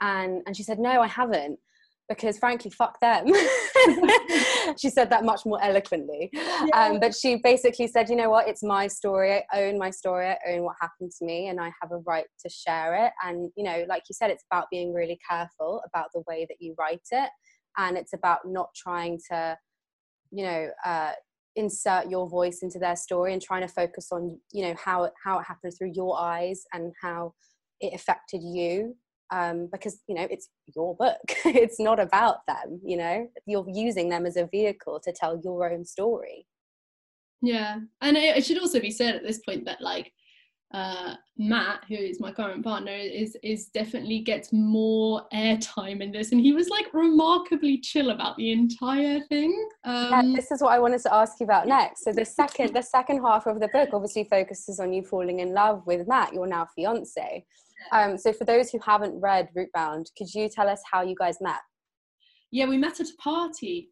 And, 0.00 0.42
and 0.46 0.56
she 0.56 0.64
said, 0.64 0.80
No, 0.80 1.00
I 1.00 1.06
haven't 1.06 1.60
because 2.08 2.38
frankly, 2.38 2.70
fuck 2.70 3.00
them. 3.00 3.26
she 4.76 4.90
said 4.90 5.10
that 5.10 5.24
much 5.24 5.46
more 5.46 5.62
eloquently. 5.62 6.30
Yeah. 6.32 6.66
Um, 6.74 7.00
but 7.00 7.14
she 7.14 7.36
basically 7.36 7.86
said, 7.86 8.08
you 8.08 8.16
know 8.16 8.30
what, 8.30 8.48
it's 8.48 8.62
my 8.62 8.86
story. 8.86 9.44
I 9.52 9.64
own 9.64 9.78
my 9.78 9.90
story. 9.90 10.28
I 10.28 10.36
own 10.48 10.62
what 10.62 10.76
happened 10.80 11.12
to 11.18 11.24
me, 11.24 11.48
and 11.48 11.60
I 11.60 11.72
have 11.80 11.92
a 11.92 11.98
right 11.98 12.26
to 12.40 12.50
share 12.50 13.06
it. 13.06 13.12
And, 13.24 13.50
you 13.56 13.64
know, 13.64 13.84
like 13.88 14.02
you 14.08 14.14
said, 14.14 14.30
it's 14.30 14.44
about 14.50 14.66
being 14.70 14.92
really 14.92 15.18
careful 15.28 15.82
about 15.86 16.08
the 16.14 16.22
way 16.28 16.46
that 16.48 16.56
you 16.60 16.74
write 16.78 17.06
it. 17.10 17.30
And 17.78 17.96
it's 17.96 18.12
about 18.12 18.40
not 18.44 18.68
trying 18.76 19.18
to, 19.30 19.56
you 20.30 20.44
know, 20.44 20.68
uh, 20.84 21.12
insert 21.56 22.10
your 22.10 22.28
voice 22.28 22.60
into 22.62 22.78
their 22.78 22.96
story 22.96 23.32
and 23.32 23.40
trying 23.40 23.62
to 23.62 23.68
focus 23.68 24.08
on, 24.12 24.38
you 24.52 24.66
know, 24.66 24.74
how, 24.82 25.10
how 25.22 25.38
it 25.38 25.44
happened 25.44 25.72
through 25.76 25.92
your 25.94 26.18
eyes 26.18 26.64
and 26.72 26.92
how 27.00 27.34
it 27.80 27.94
affected 27.94 28.42
you 28.42 28.94
um, 29.32 29.68
because 29.72 30.00
you 30.06 30.14
know 30.14 30.28
it's 30.30 30.48
your 30.76 30.94
book. 30.94 31.16
It's 31.44 31.80
not 31.80 31.98
about 31.98 32.46
them 32.46 32.80
you 32.84 32.96
know? 32.96 33.28
You're 33.46 33.66
using 33.68 34.08
them 34.08 34.26
as 34.26 34.36
a 34.36 34.46
vehicle 34.46 35.00
to 35.00 35.12
tell 35.12 35.40
your 35.42 35.70
own 35.72 35.84
story. 35.84 36.46
Yeah. 37.40 37.78
And 38.00 38.16
it, 38.16 38.44
should 38.44 38.60
also 38.60 38.78
be 38.78 38.92
said 38.92 39.16
at 39.16 39.24
this 39.24 39.40
point 39.40 39.64
that 39.64 39.80
like 39.80 40.12
uh, 40.72 41.14
Matt, 41.36 41.84
who 41.88 41.94
is 41.94 42.18
my 42.18 42.32
current 42.32 42.64
partner, 42.64 42.92
is 42.92 43.36
is 43.42 43.66
definitely 43.66 44.20
gets 44.20 44.52
more 44.52 45.26
airtime 45.32 46.00
in 46.00 46.12
this, 46.12 46.32
and 46.32 46.40
he 46.40 46.52
was 46.52 46.68
like 46.68 46.92
remarkably 46.94 47.78
chill 47.78 48.10
about 48.10 48.36
the 48.36 48.52
entire 48.52 49.20
thing. 49.20 49.68
Um, 49.84 50.10
yeah, 50.10 50.22
this 50.34 50.50
is 50.50 50.62
what 50.62 50.72
I 50.72 50.78
wanted 50.78 51.02
to 51.02 51.14
ask 51.14 51.40
you 51.40 51.44
about 51.44 51.66
next. 51.66 52.04
So 52.04 52.12
the 52.12 52.24
second 52.24 52.74
the 52.74 52.82
second 52.82 53.22
half 53.22 53.46
of 53.46 53.60
the 53.60 53.68
book 53.68 53.90
obviously 53.92 54.24
focuses 54.24 54.80
on 54.80 54.92
you 54.92 55.02
falling 55.02 55.40
in 55.40 55.52
love 55.52 55.82
with 55.86 56.08
Matt, 56.08 56.32
your 56.32 56.46
now 56.46 56.66
fiance. 56.74 57.44
Um, 57.90 58.16
so 58.16 58.32
for 58.32 58.44
those 58.44 58.70
who 58.70 58.78
haven't 58.78 59.20
read 59.20 59.48
Rootbound, 59.56 60.06
could 60.16 60.32
you 60.32 60.48
tell 60.48 60.68
us 60.68 60.80
how 60.90 61.02
you 61.02 61.16
guys 61.18 61.38
met? 61.40 61.60
Yeah, 62.50 62.66
we 62.66 62.78
met 62.78 63.00
at 63.00 63.08
a 63.08 63.16
party. 63.16 63.90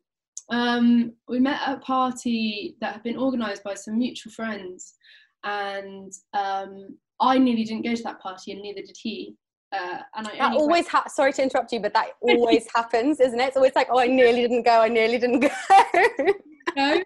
Um, 0.50 1.12
we 1.28 1.40
met 1.40 1.60
at 1.66 1.78
a 1.78 1.80
party 1.80 2.76
that 2.80 2.94
had 2.94 3.02
been 3.02 3.18
organised 3.18 3.64
by 3.64 3.74
some 3.74 3.98
mutual 3.98 4.32
friends, 4.32 4.94
and 5.44 6.12
um, 6.34 6.96
I 7.20 7.38
nearly 7.38 7.64
didn't 7.64 7.84
go 7.84 7.94
to 7.94 8.02
that 8.02 8.20
party, 8.20 8.52
and 8.52 8.62
neither 8.62 8.82
did 8.82 8.96
he. 9.00 9.36
Uh, 9.72 9.98
and 10.16 10.26
I 10.26 10.36
that 10.36 10.52
always 10.52 10.88
ha- 10.88 11.06
sorry 11.08 11.32
to 11.34 11.42
interrupt 11.42 11.72
you, 11.72 11.80
but 11.80 11.94
that 11.94 12.10
always 12.20 12.66
happens, 12.74 13.20
isn't 13.20 13.38
it? 13.38 13.48
It's 13.48 13.56
always 13.56 13.74
like, 13.76 13.88
oh, 13.90 14.00
I 14.00 14.06
nearly 14.06 14.42
didn't 14.42 14.64
go, 14.64 14.80
I 14.80 14.88
nearly 14.88 15.18
didn't 15.18 15.40
go. 15.40 15.48
no, 16.76 17.02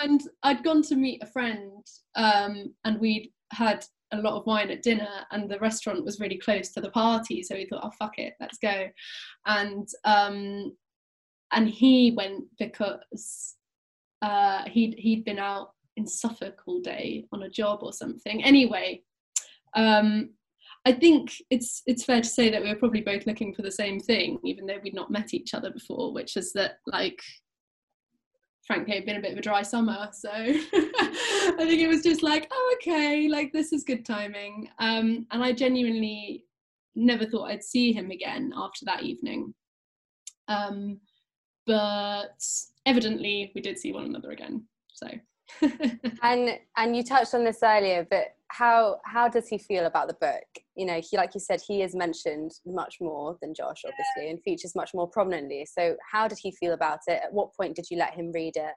and 0.00 0.20
I'd 0.42 0.64
gone 0.64 0.82
to 0.82 0.96
meet 0.96 1.22
a 1.22 1.26
friend, 1.26 1.86
um, 2.16 2.74
and 2.84 3.00
we'd 3.00 3.30
had 3.52 3.84
a 4.12 4.20
lot 4.20 4.38
of 4.38 4.46
wine 4.46 4.70
at 4.70 4.82
dinner 4.82 5.08
and 5.30 5.50
the 5.50 5.58
restaurant 5.58 6.04
was 6.04 6.20
really 6.20 6.38
close 6.38 6.70
to 6.70 6.80
the 6.80 6.90
party 6.90 7.42
so 7.42 7.54
we 7.54 7.66
thought 7.66 7.80
oh 7.82 7.90
fuck 7.98 8.18
it 8.18 8.34
let's 8.40 8.58
go 8.58 8.86
and 9.46 9.88
um 10.04 10.74
and 11.52 11.68
he 11.68 12.12
went 12.16 12.44
because 12.58 13.56
uh 14.20 14.64
he'd 14.68 14.94
he'd 14.98 15.24
been 15.24 15.38
out 15.38 15.70
in 15.96 16.06
Suffolk 16.06 16.62
all 16.66 16.80
day 16.80 17.24
on 17.32 17.42
a 17.42 17.50
job 17.50 17.80
or 17.82 17.92
something. 17.92 18.42
Anyway 18.44 19.02
um 19.74 20.30
I 20.84 20.92
think 20.92 21.32
it's 21.50 21.82
it's 21.86 22.04
fair 22.04 22.20
to 22.20 22.28
say 22.28 22.50
that 22.50 22.62
we 22.62 22.68
were 22.68 22.78
probably 22.78 23.02
both 23.02 23.26
looking 23.26 23.54
for 23.54 23.62
the 23.62 23.70
same 23.70 24.00
thing, 24.00 24.38
even 24.44 24.66
though 24.66 24.78
we'd 24.82 24.94
not 24.94 25.12
met 25.12 25.32
each 25.32 25.54
other 25.54 25.70
before, 25.70 26.12
which 26.12 26.36
is 26.36 26.52
that 26.54 26.78
like 26.86 27.20
frankly 28.66 28.94
it'd 28.94 29.06
been 29.06 29.16
a 29.16 29.20
bit 29.20 29.32
of 29.32 29.38
a 29.38 29.42
dry 29.42 29.60
summer 29.60 30.08
so 30.12 30.30
i 30.32 31.54
think 31.58 31.80
it 31.80 31.88
was 31.88 32.02
just 32.02 32.22
like 32.22 32.46
oh 32.52 32.76
okay 32.76 33.28
like 33.28 33.52
this 33.52 33.72
is 33.72 33.84
good 33.84 34.04
timing. 34.04 34.68
Um, 34.78 35.26
and 35.30 35.42
i 35.42 35.52
genuinely 35.52 36.44
never 36.94 37.26
thought 37.26 37.50
i'd 37.50 37.64
see 37.64 37.92
him 37.92 38.10
again 38.10 38.52
after 38.56 38.84
that 38.86 39.02
evening. 39.02 39.54
Um, 40.48 41.00
but 41.66 42.40
evidently 42.86 43.52
we 43.54 43.60
did 43.60 43.78
see 43.78 43.92
one 43.92 44.04
another 44.04 44.30
again 44.32 44.64
so 44.92 45.08
and 46.22 46.58
and 46.76 46.96
you 46.96 47.02
touched 47.02 47.34
on 47.34 47.44
this 47.44 47.58
earlier 47.62 48.06
but 48.10 48.34
how 48.48 48.98
how 49.04 49.28
does 49.28 49.48
he 49.48 49.58
feel 49.58 49.86
about 49.86 50.08
the 50.08 50.14
book? 50.14 50.44
You 50.76 50.86
know 50.86 51.00
he 51.00 51.16
like 51.16 51.34
you 51.34 51.40
said 51.40 51.60
he 51.66 51.82
is 51.82 51.94
mentioned 51.94 52.52
much 52.66 52.96
more 53.00 53.36
than 53.40 53.54
josh 53.54 53.82
obviously 53.84 54.30
and 54.30 54.42
features 54.42 54.74
much 54.74 54.90
more 54.94 55.08
prominently. 55.08 55.66
So 55.66 55.96
how 56.10 56.28
did 56.28 56.38
he 56.40 56.52
feel 56.52 56.72
about 56.72 57.00
it? 57.06 57.20
At 57.24 57.32
what 57.32 57.54
point 57.54 57.76
did 57.76 57.86
you 57.90 57.96
let 57.96 58.14
him 58.14 58.30
read 58.32 58.56
it? 58.56 58.74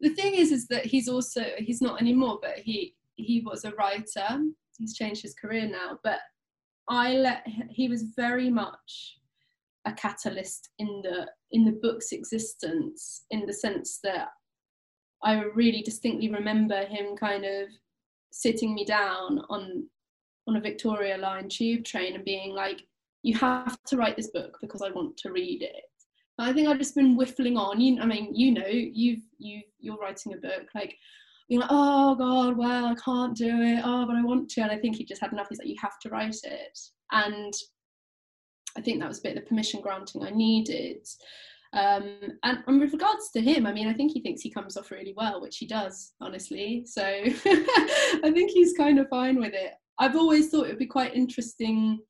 The 0.00 0.10
thing 0.10 0.34
is 0.34 0.50
is 0.50 0.66
that 0.68 0.86
he's 0.86 1.08
also 1.08 1.44
he's 1.58 1.80
not 1.80 2.00
anymore 2.00 2.38
but 2.42 2.58
he 2.58 2.94
he 3.14 3.42
was 3.46 3.64
a 3.64 3.72
writer. 3.72 4.42
He's 4.78 4.96
changed 4.96 5.22
his 5.22 5.34
career 5.34 5.66
now 5.68 5.98
but 6.04 6.18
i 6.88 7.14
let 7.14 7.44
he 7.70 7.88
was 7.88 8.12
very 8.16 8.50
much 8.50 9.18
a 9.86 9.92
catalyst 9.92 10.70
in 10.78 11.00
the 11.02 11.26
in 11.52 11.64
the 11.64 11.78
book's 11.82 12.12
existence 12.12 13.24
in 13.30 13.46
the 13.46 13.52
sense 13.52 13.98
that 14.02 14.28
I 15.22 15.42
really 15.42 15.82
distinctly 15.82 16.30
remember 16.30 16.84
him 16.84 17.16
kind 17.16 17.44
of 17.44 17.68
sitting 18.30 18.74
me 18.74 18.84
down 18.84 19.44
on 19.48 19.88
on 20.48 20.56
a 20.56 20.60
Victoria 20.60 21.16
Line 21.18 21.48
tube 21.48 21.84
train 21.84 22.14
and 22.14 22.24
being 22.24 22.52
like, 22.52 22.82
"You 23.22 23.36
have 23.38 23.78
to 23.88 23.96
write 23.96 24.16
this 24.16 24.30
book 24.30 24.58
because 24.60 24.82
I 24.82 24.90
want 24.90 25.16
to 25.18 25.32
read 25.32 25.62
it." 25.62 25.84
I 26.38 26.52
think 26.52 26.68
I've 26.68 26.78
just 26.78 26.94
been 26.94 27.14
whiffling 27.16 27.56
on. 27.56 27.80
You, 27.80 28.00
I 28.00 28.06
mean, 28.06 28.34
you 28.34 28.52
know, 28.52 28.66
you've 28.66 29.22
you 29.38 29.62
you're 29.78 29.96
writing 29.96 30.34
a 30.34 30.36
book 30.36 30.68
like 30.74 30.96
being 31.48 31.60
like, 31.60 31.70
"Oh 31.72 32.14
God, 32.14 32.56
well, 32.56 32.86
I 32.86 32.94
can't 32.94 33.36
do 33.36 33.48
it. 33.62 33.80
Oh, 33.84 34.06
but 34.06 34.16
I 34.16 34.22
want 34.22 34.50
to." 34.50 34.60
And 34.62 34.70
I 34.70 34.78
think 34.78 34.96
he 34.96 35.04
just 35.04 35.20
had 35.20 35.32
enough. 35.32 35.48
He's 35.48 35.58
like, 35.58 35.68
"You 35.68 35.76
have 35.80 35.98
to 36.02 36.10
write 36.10 36.36
it," 36.44 36.78
and 37.12 37.52
I 38.76 38.82
think 38.82 39.00
that 39.00 39.08
was 39.08 39.18
a 39.18 39.22
bit 39.22 39.36
of 39.36 39.42
the 39.44 39.48
permission 39.48 39.80
granting 39.80 40.22
I 40.22 40.30
needed. 40.30 41.06
Um, 41.72 42.18
and, 42.44 42.62
and, 42.66 42.80
with 42.80 42.92
regards 42.92 43.30
to 43.32 43.40
him, 43.40 43.66
I 43.66 43.72
mean, 43.72 43.88
I 43.88 43.92
think 43.92 44.12
he 44.12 44.20
thinks 44.20 44.40
he 44.40 44.50
comes 44.50 44.76
off 44.76 44.90
really 44.90 45.14
well, 45.16 45.40
which 45.40 45.58
he 45.58 45.66
does, 45.66 46.12
honestly. 46.20 46.84
So 46.86 47.02
I 47.04 48.30
think 48.32 48.50
he's 48.50 48.72
kind 48.74 48.98
of 48.98 49.08
fine 49.08 49.40
with 49.40 49.52
it. 49.52 49.72
I've 49.98 50.16
always 50.16 50.48
thought 50.48 50.66
it 50.66 50.70
would 50.70 50.78
be 50.78 50.86
quite 50.86 51.14
interesting. 51.14 52.00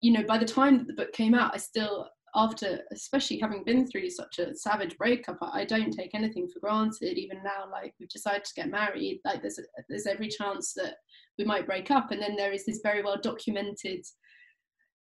You 0.00 0.12
know, 0.12 0.24
by 0.24 0.38
the 0.38 0.46
time 0.46 0.78
that 0.78 0.86
the 0.86 0.94
book 0.94 1.12
came 1.12 1.34
out, 1.34 1.52
I 1.54 1.58
still, 1.58 2.08
after, 2.34 2.80
especially 2.92 3.38
having 3.38 3.64
been 3.64 3.86
through 3.86 4.08
such 4.10 4.38
a 4.38 4.54
savage 4.54 4.96
breakup, 4.96 5.38
I, 5.42 5.60
I 5.60 5.64
don't 5.64 5.92
take 5.92 6.14
anything 6.14 6.48
for 6.48 6.60
granted. 6.60 7.18
Even 7.18 7.42
now, 7.42 7.70
like 7.70 7.94
we've 7.98 8.08
decided 8.08 8.44
to 8.44 8.54
get 8.54 8.70
married, 8.70 9.20
like 9.24 9.42
there's 9.42 9.60
there's 9.88 10.06
every 10.06 10.28
chance 10.28 10.72
that 10.74 10.96
we 11.38 11.44
might 11.44 11.66
break 11.66 11.90
up, 11.90 12.10
and 12.10 12.22
then 12.22 12.36
there 12.36 12.52
is 12.52 12.64
this 12.64 12.80
very 12.82 13.02
well 13.02 13.18
documented 13.20 14.04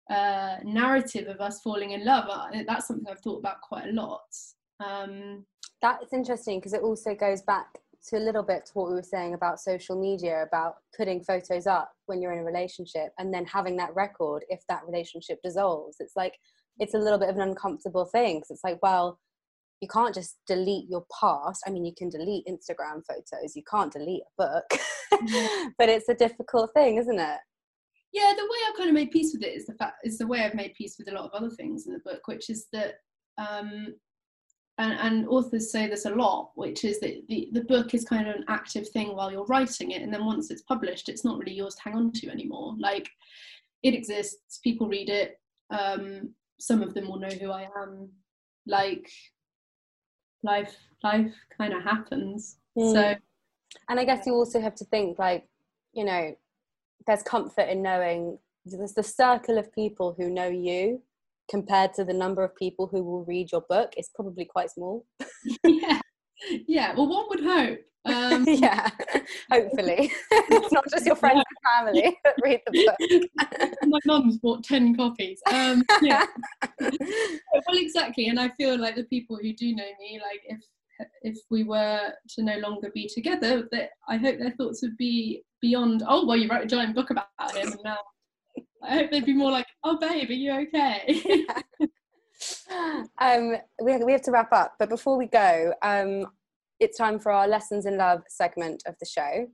uh, 0.09 0.57
narrative 0.63 1.27
of 1.27 1.41
us 1.41 1.61
falling 1.61 1.91
in 1.91 2.05
love. 2.05 2.25
That's 2.67 2.87
something 2.87 3.05
I've 3.09 3.19
thought 3.19 3.39
about 3.39 3.61
quite 3.61 3.87
a 3.87 3.91
lot. 3.91 4.21
Um, 4.79 5.45
That's 5.81 6.13
interesting 6.13 6.59
because 6.59 6.73
it 6.73 6.81
also 6.81 7.15
goes 7.15 7.41
back 7.41 7.67
to 8.09 8.17
a 8.17 8.19
little 8.19 8.43
bit 8.43 8.65
to 8.67 8.71
what 8.73 8.89
we 8.89 8.95
were 8.95 9.03
saying 9.03 9.33
about 9.33 9.59
social 9.59 9.99
media 9.99 10.43
about 10.43 10.75
putting 10.95 11.23
photos 11.23 11.65
up 11.65 11.91
when 12.05 12.21
you're 12.21 12.33
in 12.33 12.39
a 12.39 12.43
relationship 12.43 13.11
and 13.17 13.33
then 13.33 13.45
having 13.45 13.75
that 13.77 13.95
record 13.95 14.43
if 14.49 14.61
that 14.69 14.85
relationship 14.85 15.39
dissolves. 15.43 15.97
It's 15.99 16.15
like 16.15 16.37
it's 16.79 16.93
a 16.93 16.99
little 16.99 17.17
bit 17.17 17.29
of 17.29 17.35
an 17.35 17.41
uncomfortable 17.41 18.05
thing 18.05 18.37
because 18.37 18.51
it's 18.51 18.63
like, 18.63 18.79
well, 18.83 19.19
you 19.81 19.87
can't 19.87 20.13
just 20.13 20.37
delete 20.47 20.89
your 20.89 21.05
past. 21.19 21.63
I 21.65 21.71
mean, 21.71 21.85
you 21.85 21.93
can 21.97 22.09
delete 22.09 22.45
Instagram 22.47 23.01
photos, 23.07 23.55
you 23.55 23.63
can't 23.69 23.91
delete 23.91 24.21
a 24.21 24.43
book, 24.43 24.79
but 25.77 25.89
it's 25.89 26.09
a 26.09 26.15
difficult 26.15 26.71
thing, 26.73 26.97
isn't 26.97 27.19
it? 27.19 27.39
Yeah, 28.15 28.31
the 28.33 28.43
way 28.43 28.57
I've 28.65 28.77
kind 28.77 28.89
of 28.89 28.95
made 28.95 29.11
peace 29.11 29.33
with 29.33 29.43
it 29.43 29.53
is 29.53 29.65
the 29.65 29.73
fact 29.73 29.97
is 30.05 30.17
the 30.17 30.25
way 30.25 30.41
I've 30.41 30.55
made 30.55 30.73
peace 30.73 30.95
with 30.97 31.09
a 31.09 31.11
lot 31.11 31.25
of 31.25 31.31
other 31.33 31.49
things 31.49 31.85
in 31.85 31.91
the 31.91 31.99
book, 31.99 32.21
which 32.27 32.49
is 32.49 32.67
that 32.71 32.95
um, 33.37 33.93
and, 34.77 34.93
and, 34.93 35.27
authors 35.27 35.69
say 35.69 35.87
this 35.87 36.05
a 36.05 36.09
lot, 36.09 36.51
which 36.55 36.85
is 36.85 37.01
that 37.01 37.23
the, 37.27 37.49
the 37.51 37.65
book 37.65 37.93
is 37.93 38.05
kind 38.05 38.29
of 38.29 38.35
an 38.35 38.45
active 38.47 38.87
thing 38.89 39.13
while 39.13 39.29
you're 39.29 39.45
writing 39.47 39.91
it, 39.91 40.01
and 40.01 40.13
then 40.13 40.25
once 40.25 40.49
it's 40.49 40.61
published, 40.61 41.09
it's 41.09 41.25
not 41.25 41.37
really 41.37 41.53
yours 41.53 41.75
to 41.75 41.81
hang 41.83 41.95
on 41.95 42.11
to 42.13 42.29
anymore. 42.29 42.73
Like 42.79 43.09
it 43.83 43.93
exists, 43.93 44.59
people 44.63 44.87
read 44.87 45.09
it, 45.09 45.37
um, 45.69 46.29
some 46.57 46.81
of 46.81 46.93
them 46.93 47.09
will 47.09 47.19
know 47.19 47.27
who 47.27 47.51
I 47.51 47.67
am. 47.77 48.09
Like 48.65 49.09
life, 50.41 50.77
life 51.03 51.33
kind 51.57 51.73
of 51.73 51.83
happens. 51.83 52.57
Mm. 52.77 52.93
So, 52.93 53.15
and 53.89 53.99
I 53.99 54.05
guess 54.05 54.25
you 54.25 54.33
also 54.33 54.61
have 54.61 54.75
to 54.75 54.85
think 54.85 55.19
like, 55.19 55.49
you 55.91 56.05
know, 56.05 56.33
there's 57.07 57.23
comfort 57.23 57.69
in 57.69 57.81
knowing 57.81 58.37
there's 58.65 58.93
the 58.93 59.03
circle 59.03 59.57
of 59.57 59.73
people 59.73 60.15
who 60.17 60.29
know 60.29 60.47
you 60.47 61.01
compared 61.49 61.93
to 61.93 62.03
the 62.03 62.13
number 62.13 62.43
of 62.43 62.55
people 62.55 62.87
who 62.87 63.03
will 63.03 63.23
read 63.25 63.51
your 63.51 63.61
book 63.69 63.93
is 63.97 64.09
probably 64.15 64.45
quite 64.45 64.71
small. 64.71 65.05
yeah, 65.63 65.99
yeah. 66.67 66.95
Well, 66.95 67.07
one 67.07 67.25
would 67.29 67.43
hope. 67.43 67.79
Um, 68.05 68.45
yeah, 68.47 68.89
hopefully 69.51 70.11
it's 70.31 70.71
not 70.71 70.85
just 70.91 71.05
your 71.05 71.15
friends 71.15 71.43
and 71.49 71.93
family 71.93 72.17
that 72.23 72.35
read 72.43 72.61
the 72.67 72.85
book. 72.85 73.69
My 73.83 73.99
mum's 74.05 74.37
bought 74.37 74.63
ten 74.63 74.95
copies. 74.95 75.39
Um, 75.51 75.83
yeah. 76.01 76.25
well, 76.79 77.77
exactly, 77.77 78.27
and 78.27 78.39
I 78.39 78.49
feel 78.49 78.79
like 78.79 78.95
the 78.95 79.05
people 79.05 79.37
who 79.41 79.53
do 79.53 79.75
know 79.75 79.89
me, 79.99 80.19
like 80.21 80.41
if 80.47 80.59
if 81.21 81.37
we 81.49 81.63
were 81.63 82.11
to 82.29 82.43
no 82.43 82.57
longer 82.57 82.91
be 82.93 83.09
together, 83.13 83.67
that 83.71 83.89
I 84.07 84.17
hope 84.17 84.39
their 84.39 84.51
thoughts 84.51 84.81
would 84.81 84.97
be 84.97 85.43
beyond. 85.61 86.03
Oh, 86.07 86.25
well, 86.25 86.37
you 86.37 86.49
wrote 86.49 86.63
a 86.63 86.67
giant 86.67 86.95
book 86.95 87.09
about 87.09 87.55
him, 87.55 87.71
and 87.71 87.79
now 87.83 87.97
I 88.83 88.95
hope 88.95 89.11
they'd 89.11 89.25
be 89.25 89.33
more 89.33 89.51
like, 89.51 89.67
"Oh, 89.83 89.97
babe, 89.97 90.29
are 90.29 90.33
you 90.33 90.51
okay?" 90.53 91.45
um, 93.19 93.55
we, 93.81 93.97
we 94.03 94.11
have 94.11 94.21
to 94.23 94.31
wrap 94.31 94.51
up, 94.53 94.73
but 94.79 94.89
before 94.89 95.17
we 95.17 95.27
go, 95.27 95.73
um, 95.81 96.25
it's 96.79 96.97
time 96.97 97.19
for 97.19 97.31
our 97.31 97.47
lessons 97.47 97.85
in 97.85 97.97
love 97.97 98.21
segment 98.29 98.83
of 98.85 98.95
the 98.99 99.05
show. 99.05 99.47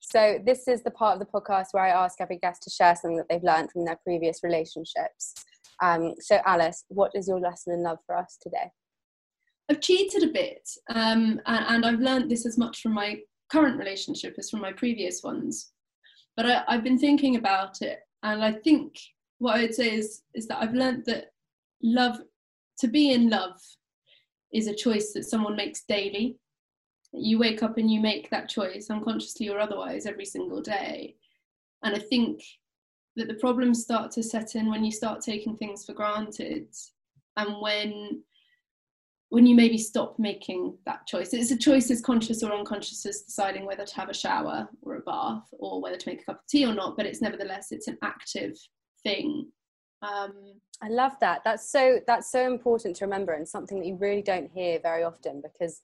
So 0.00 0.38
this 0.44 0.66
is 0.66 0.82
the 0.82 0.90
part 0.90 1.14
of 1.14 1.20
the 1.20 1.32
podcast 1.32 1.66
where 1.72 1.84
I 1.84 1.90
ask 1.90 2.20
every 2.20 2.38
guest 2.38 2.62
to 2.64 2.70
share 2.70 2.96
something 2.96 3.16
that 3.18 3.26
they've 3.30 3.42
learned 3.42 3.70
from 3.70 3.84
their 3.84 3.98
previous 4.04 4.40
relationships. 4.42 5.34
Um, 5.80 6.14
so 6.18 6.40
Alice, 6.44 6.84
what 6.88 7.12
is 7.14 7.28
your 7.28 7.40
lesson 7.40 7.72
in 7.72 7.82
love 7.82 7.98
for 8.04 8.16
us 8.16 8.36
today? 8.40 8.70
I've 9.72 9.80
cheated 9.80 10.22
a 10.22 10.32
bit, 10.32 10.68
um, 10.90 11.40
and, 11.46 11.64
and, 11.66 11.86
I've 11.86 12.00
learned 12.00 12.30
this 12.30 12.44
as 12.44 12.58
much 12.58 12.82
from 12.82 12.92
my 12.92 13.20
current 13.50 13.78
relationship 13.78 14.34
as 14.38 14.50
from 14.50 14.60
my 14.60 14.70
previous 14.70 15.22
ones. 15.22 15.72
But 16.36 16.44
I, 16.44 16.62
I've 16.68 16.84
been 16.84 16.98
thinking 16.98 17.36
about 17.36 17.80
it, 17.80 18.00
and 18.22 18.44
I 18.44 18.52
think 18.52 18.98
what 19.38 19.56
I 19.56 19.62
would 19.62 19.74
say 19.74 19.94
is 19.94 20.24
is 20.34 20.46
that 20.48 20.60
I've 20.60 20.74
learned 20.74 21.06
that 21.06 21.28
love, 21.82 22.18
to 22.80 22.86
be 22.86 23.12
in 23.12 23.30
love, 23.30 23.58
is 24.52 24.66
a 24.66 24.74
choice 24.74 25.14
that 25.14 25.24
someone 25.24 25.56
makes 25.56 25.84
daily. 25.88 26.36
You 27.14 27.38
wake 27.38 27.62
up 27.62 27.78
and 27.78 27.90
you 27.90 28.00
make 28.00 28.28
that 28.28 28.50
choice, 28.50 28.90
unconsciously 28.90 29.48
or 29.48 29.58
otherwise, 29.58 30.04
every 30.04 30.26
single 30.26 30.60
day. 30.60 31.16
And 31.82 31.96
I 31.96 31.98
think 31.98 32.42
that 33.16 33.26
the 33.26 33.40
problems 33.40 33.82
start 33.82 34.10
to 34.12 34.22
set 34.22 34.54
in 34.54 34.68
when 34.68 34.84
you 34.84 34.92
start 34.92 35.22
taking 35.22 35.56
things 35.56 35.86
for 35.86 35.94
granted 35.94 36.68
and 37.38 37.58
when 37.62 38.22
when 39.32 39.46
you 39.46 39.56
maybe 39.56 39.78
stop 39.78 40.18
making 40.18 40.76
that 40.84 41.06
choice. 41.06 41.32
It's 41.32 41.50
a 41.50 41.56
choice 41.56 41.90
as 41.90 42.02
conscious 42.02 42.42
or 42.42 42.52
unconscious 42.52 43.06
as 43.06 43.22
deciding 43.22 43.64
whether 43.64 43.86
to 43.86 43.96
have 43.96 44.10
a 44.10 44.14
shower 44.14 44.68
or 44.82 44.96
a 44.96 45.00
bath 45.00 45.48
or 45.52 45.80
whether 45.80 45.96
to 45.96 46.06
make 46.06 46.20
a 46.20 46.24
cup 46.26 46.40
of 46.40 46.46
tea 46.50 46.66
or 46.66 46.74
not, 46.74 46.98
but 46.98 47.06
it's 47.06 47.22
nevertheless 47.22 47.72
it's 47.72 47.88
an 47.88 47.96
active 48.02 48.52
thing. 49.02 49.50
Um, 50.02 50.34
I 50.82 50.88
love 50.90 51.12
that. 51.22 51.40
That's 51.46 51.72
so 51.72 52.00
that's 52.06 52.30
so 52.30 52.44
important 52.44 52.94
to 52.96 53.06
remember 53.06 53.32
and 53.32 53.48
something 53.48 53.78
that 53.78 53.86
you 53.86 53.96
really 53.96 54.20
don't 54.20 54.50
hear 54.52 54.78
very 54.82 55.02
often 55.02 55.40
because 55.42 55.80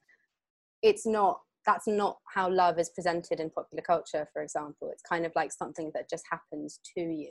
it's 0.83 1.07
not 1.07 1.41
that's 1.65 1.89
not 1.89 2.19
how 2.35 2.51
love 2.51 2.79
is 2.79 2.91
presented 2.91 3.41
in 3.41 3.49
popular 3.49 3.83
culture, 3.83 4.29
for 4.31 4.43
example. 4.43 4.91
It's 4.93 5.03
kind 5.09 5.25
of 5.25 5.33
like 5.35 5.53
something 5.53 5.91
that 5.95 6.11
just 6.11 6.25
happens 6.31 6.81
to 6.99 7.01
you 7.01 7.31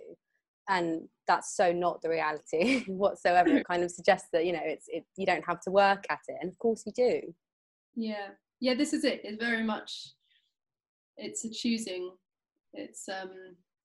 and 0.69 1.07
that's 1.27 1.55
so 1.55 1.71
not 1.71 2.01
the 2.01 2.09
reality 2.09 2.83
whatsoever. 2.87 3.49
It 3.49 3.67
kind 3.67 3.83
of 3.83 3.91
suggests 3.91 4.29
that 4.33 4.45
you 4.45 4.53
know 4.53 4.61
it's 4.63 4.85
it, 4.87 5.05
you 5.17 5.25
don't 5.25 5.45
have 5.45 5.61
to 5.61 5.71
work 5.71 6.05
at 6.09 6.19
it 6.27 6.37
and 6.41 6.51
of 6.51 6.57
course 6.59 6.83
you 6.85 6.91
do. 6.93 7.21
Yeah. 7.95 8.29
Yeah 8.59 8.75
this 8.75 8.93
is 8.93 9.03
it. 9.03 9.21
It's 9.23 9.41
very 9.41 9.63
much 9.63 10.13
it's 11.17 11.45
a 11.45 11.49
choosing. 11.49 12.11
It's 12.73 13.07
um 13.09 13.31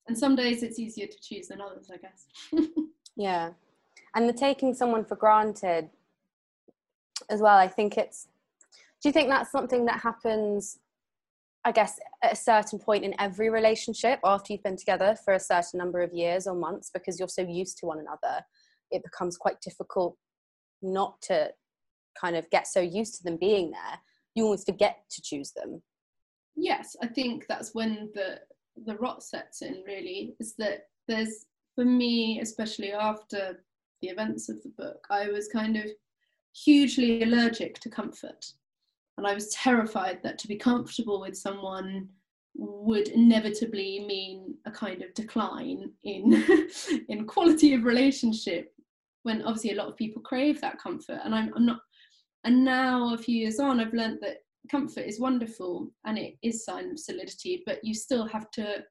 and 0.08 0.18
some 0.18 0.34
days 0.34 0.62
it's 0.62 0.78
easier 0.78 1.06
to 1.06 1.16
choose 1.22 1.48
than 1.48 1.60
others 1.60 1.90
i 1.92 1.96
guess. 1.96 2.26
Yeah. 3.14 3.50
And 4.14 4.26
the 4.26 4.32
taking 4.32 4.72
someone 4.74 5.04
for 5.04 5.16
granted 5.16 5.90
as 7.30 7.40
well 7.40 7.56
i 7.56 7.68
think 7.68 7.96
it's 7.96 8.28
do 9.00 9.08
you 9.08 9.12
think 9.12 9.28
that's 9.28 9.50
something 9.50 9.84
that 9.86 10.00
happens 10.00 10.78
I 11.64 11.72
guess, 11.72 11.98
at 12.22 12.32
a 12.32 12.36
certain 12.36 12.78
point 12.78 13.04
in 13.04 13.14
every 13.20 13.48
relationship 13.48 14.18
after 14.24 14.52
you've 14.52 14.64
been 14.64 14.76
together 14.76 15.16
for 15.24 15.34
a 15.34 15.40
certain 15.40 15.78
number 15.78 16.02
of 16.02 16.12
years 16.12 16.46
or 16.46 16.56
months 16.56 16.90
because 16.92 17.18
you're 17.18 17.28
so 17.28 17.42
used 17.42 17.78
to 17.78 17.86
one 17.86 18.00
another, 18.00 18.44
it 18.90 19.02
becomes 19.04 19.36
quite 19.36 19.60
difficult 19.60 20.16
not 20.82 21.20
to 21.22 21.50
kind 22.20 22.36
of 22.36 22.50
get 22.50 22.66
so 22.66 22.80
used 22.80 23.14
to 23.16 23.22
them 23.22 23.38
being 23.40 23.70
there. 23.70 23.98
You 24.34 24.44
almost 24.44 24.66
forget 24.66 24.98
to 25.10 25.22
choose 25.22 25.52
them. 25.52 25.82
Yes, 26.56 26.96
I 27.02 27.06
think 27.06 27.46
that's 27.48 27.74
when 27.74 28.10
the 28.14 28.40
the 28.86 28.96
rot 28.96 29.22
sets 29.22 29.62
in. 29.62 29.82
Really, 29.86 30.34
is 30.40 30.54
that 30.58 30.86
there's 31.06 31.46
for 31.74 31.84
me, 31.84 32.40
especially 32.40 32.92
after 32.92 33.62
the 34.00 34.08
events 34.08 34.48
of 34.48 34.62
the 34.62 34.72
book, 34.76 35.06
I 35.10 35.28
was 35.28 35.48
kind 35.48 35.76
of 35.76 35.84
hugely 36.54 37.22
allergic 37.22 37.78
to 37.80 37.88
comfort 37.88 38.52
and 39.18 39.26
I 39.26 39.34
was 39.34 39.50
terrified 39.50 40.20
that 40.22 40.38
to 40.38 40.48
be 40.48 40.56
comfortable 40.56 41.20
with 41.20 41.36
someone 41.36 42.08
would 42.54 43.08
inevitably 43.08 44.04
mean 44.06 44.54
a 44.66 44.70
kind 44.70 45.02
of 45.02 45.14
decline 45.14 45.90
in 46.04 46.44
in 47.08 47.26
quality 47.26 47.74
of 47.74 47.84
relationship 47.84 48.74
when 49.22 49.42
obviously 49.42 49.72
a 49.72 49.76
lot 49.76 49.88
of 49.88 49.96
people 49.96 50.20
crave 50.22 50.60
that 50.60 50.78
comfort. 50.78 51.20
And 51.24 51.34
I'm, 51.34 51.52
I'm 51.54 51.66
not 51.66 51.80
and 52.44 52.64
now 52.64 53.14
a 53.14 53.18
few 53.18 53.36
years 53.36 53.60
on 53.60 53.78
i've 53.78 53.94
learned 53.94 54.18
that 54.20 54.38
comfort 54.68 55.02
is 55.02 55.20
wonderful 55.20 55.88
and 56.06 56.18
it 56.18 56.34
is 56.42 56.64
sign 56.64 56.90
of 56.90 56.98
solidity 56.98 57.62
but 57.64 57.78
you 57.84 57.94
still 57.94 58.26
have 58.26 58.50
to 58.50 58.82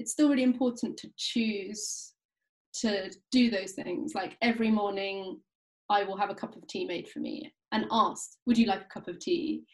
it's 0.00 0.12
still 0.12 0.28
really 0.28 0.42
important 0.42 0.98
to 0.98 1.10
choose 1.16 2.12
to 2.72 3.10
do 3.30 3.50
those 3.50 3.72
things. 3.72 4.14
Like 4.14 4.36
every 4.42 4.70
morning 4.70 5.40
i 5.90 6.02
will 6.04 6.16
have 6.16 6.30
a 6.30 6.34
cup 6.34 6.56
of 6.56 6.66
tea 6.66 6.86
made 6.86 7.08
for 7.08 7.18
me 7.18 7.52
and 7.72 7.86
asked, 7.90 8.38
"Would 8.46 8.58
you 8.58 8.66
like 8.66 8.82
a 8.82 8.92
cup 8.94 9.08
of 9.08 9.18
tea?" 9.18 9.64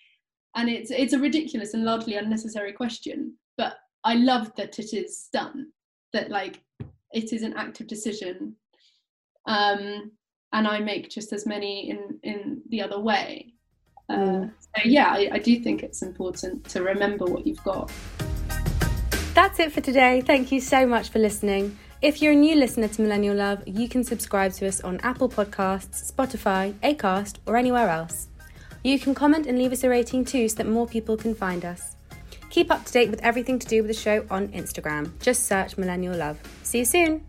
And 0.55 0.69
it's 0.69 0.91
it's 0.91 1.13
a 1.13 1.19
ridiculous 1.19 1.75
and 1.75 1.85
largely 1.85 2.17
unnecessary 2.17 2.73
question, 2.73 3.37
but 3.57 3.77
I 4.05 4.15
love 4.15 4.55
that 4.57 4.79
it 4.79 4.93
is 4.93 5.29
done. 5.33 5.69
That 6.13 6.31
like 6.31 6.63
it 7.13 7.33
is 7.33 7.43
an 7.43 7.55
active 7.55 7.87
decision, 7.87 8.57
um, 9.47 10.13
and 10.53 10.69
I 10.69 10.81
make 10.81 11.11
just 11.11 11.33
as 11.33 11.47
many 11.47 11.91
in 11.91 12.19
in 12.23 12.63
the 12.69 12.83
other 12.83 13.01
way. 13.01 13.53
Uh, 14.09 14.15
mm. 14.15 14.53
so 14.61 14.83
yeah, 14.85 15.09
I, 15.09 15.29
I 15.33 15.39
do 15.39 15.59
think 15.59 15.83
it's 15.83 16.03
important 16.03 16.65
to 16.71 16.83
remember 16.83 17.25
what 17.25 17.47
you've 17.47 17.65
got. 17.65 17.91
That's 19.35 19.59
it 19.59 19.73
for 19.73 19.81
today. 19.81 20.23
Thank 20.23 20.53
you 20.53 20.61
so 20.61 20.87
much 20.87 21.11
for 21.11 21.19
listening. 21.19 21.77
If 22.07 22.23
you're 22.23 22.35
a 22.35 22.37
new 22.37 22.55
listener 22.55 22.87
to 22.87 23.03
Millennial 23.03 23.35
Love, 23.35 23.65
you 23.67 23.89
can 23.89 24.05
subscribe 24.05 24.53
to 24.53 24.69
us 24.69 24.81
on 24.81 25.01
Apple 25.01 25.29
Podcasts, 25.29 26.13
Spotify, 26.13 26.73
Acast, 26.75 27.39
or 27.47 27.57
anywhere 27.57 27.89
else. 27.89 28.29
You 28.85 29.01
can 29.01 29.13
comment 29.13 29.47
and 29.47 29.59
leave 29.59 29.73
us 29.73 29.83
a 29.83 29.89
rating 29.89 30.25
too 30.25 30.49
so 30.49 30.55
that 30.59 30.69
more 30.69 30.87
people 30.87 31.17
can 31.17 31.35
find 31.35 31.65
us. 31.65 31.97
Keep 32.49 32.71
up 32.71 32.85
to 32.85 32.93
date 32.93 33.11
with 33.11 33.25
everything 33.25 33.59
to 33.59 33.67
do 33.67 33.83
with 33.83 33.89
the 33.89 34.01
show 34.01 34.25
on 34.31 34.47
Instagram. 34.51 35.19
Just 35.21 35.47
search 35.47 35.77
Millennial 35.77 36.17
Love. 36.17 36.39
See 36.63 36.79
you 36.79 36.85
soon! 36.85 37.26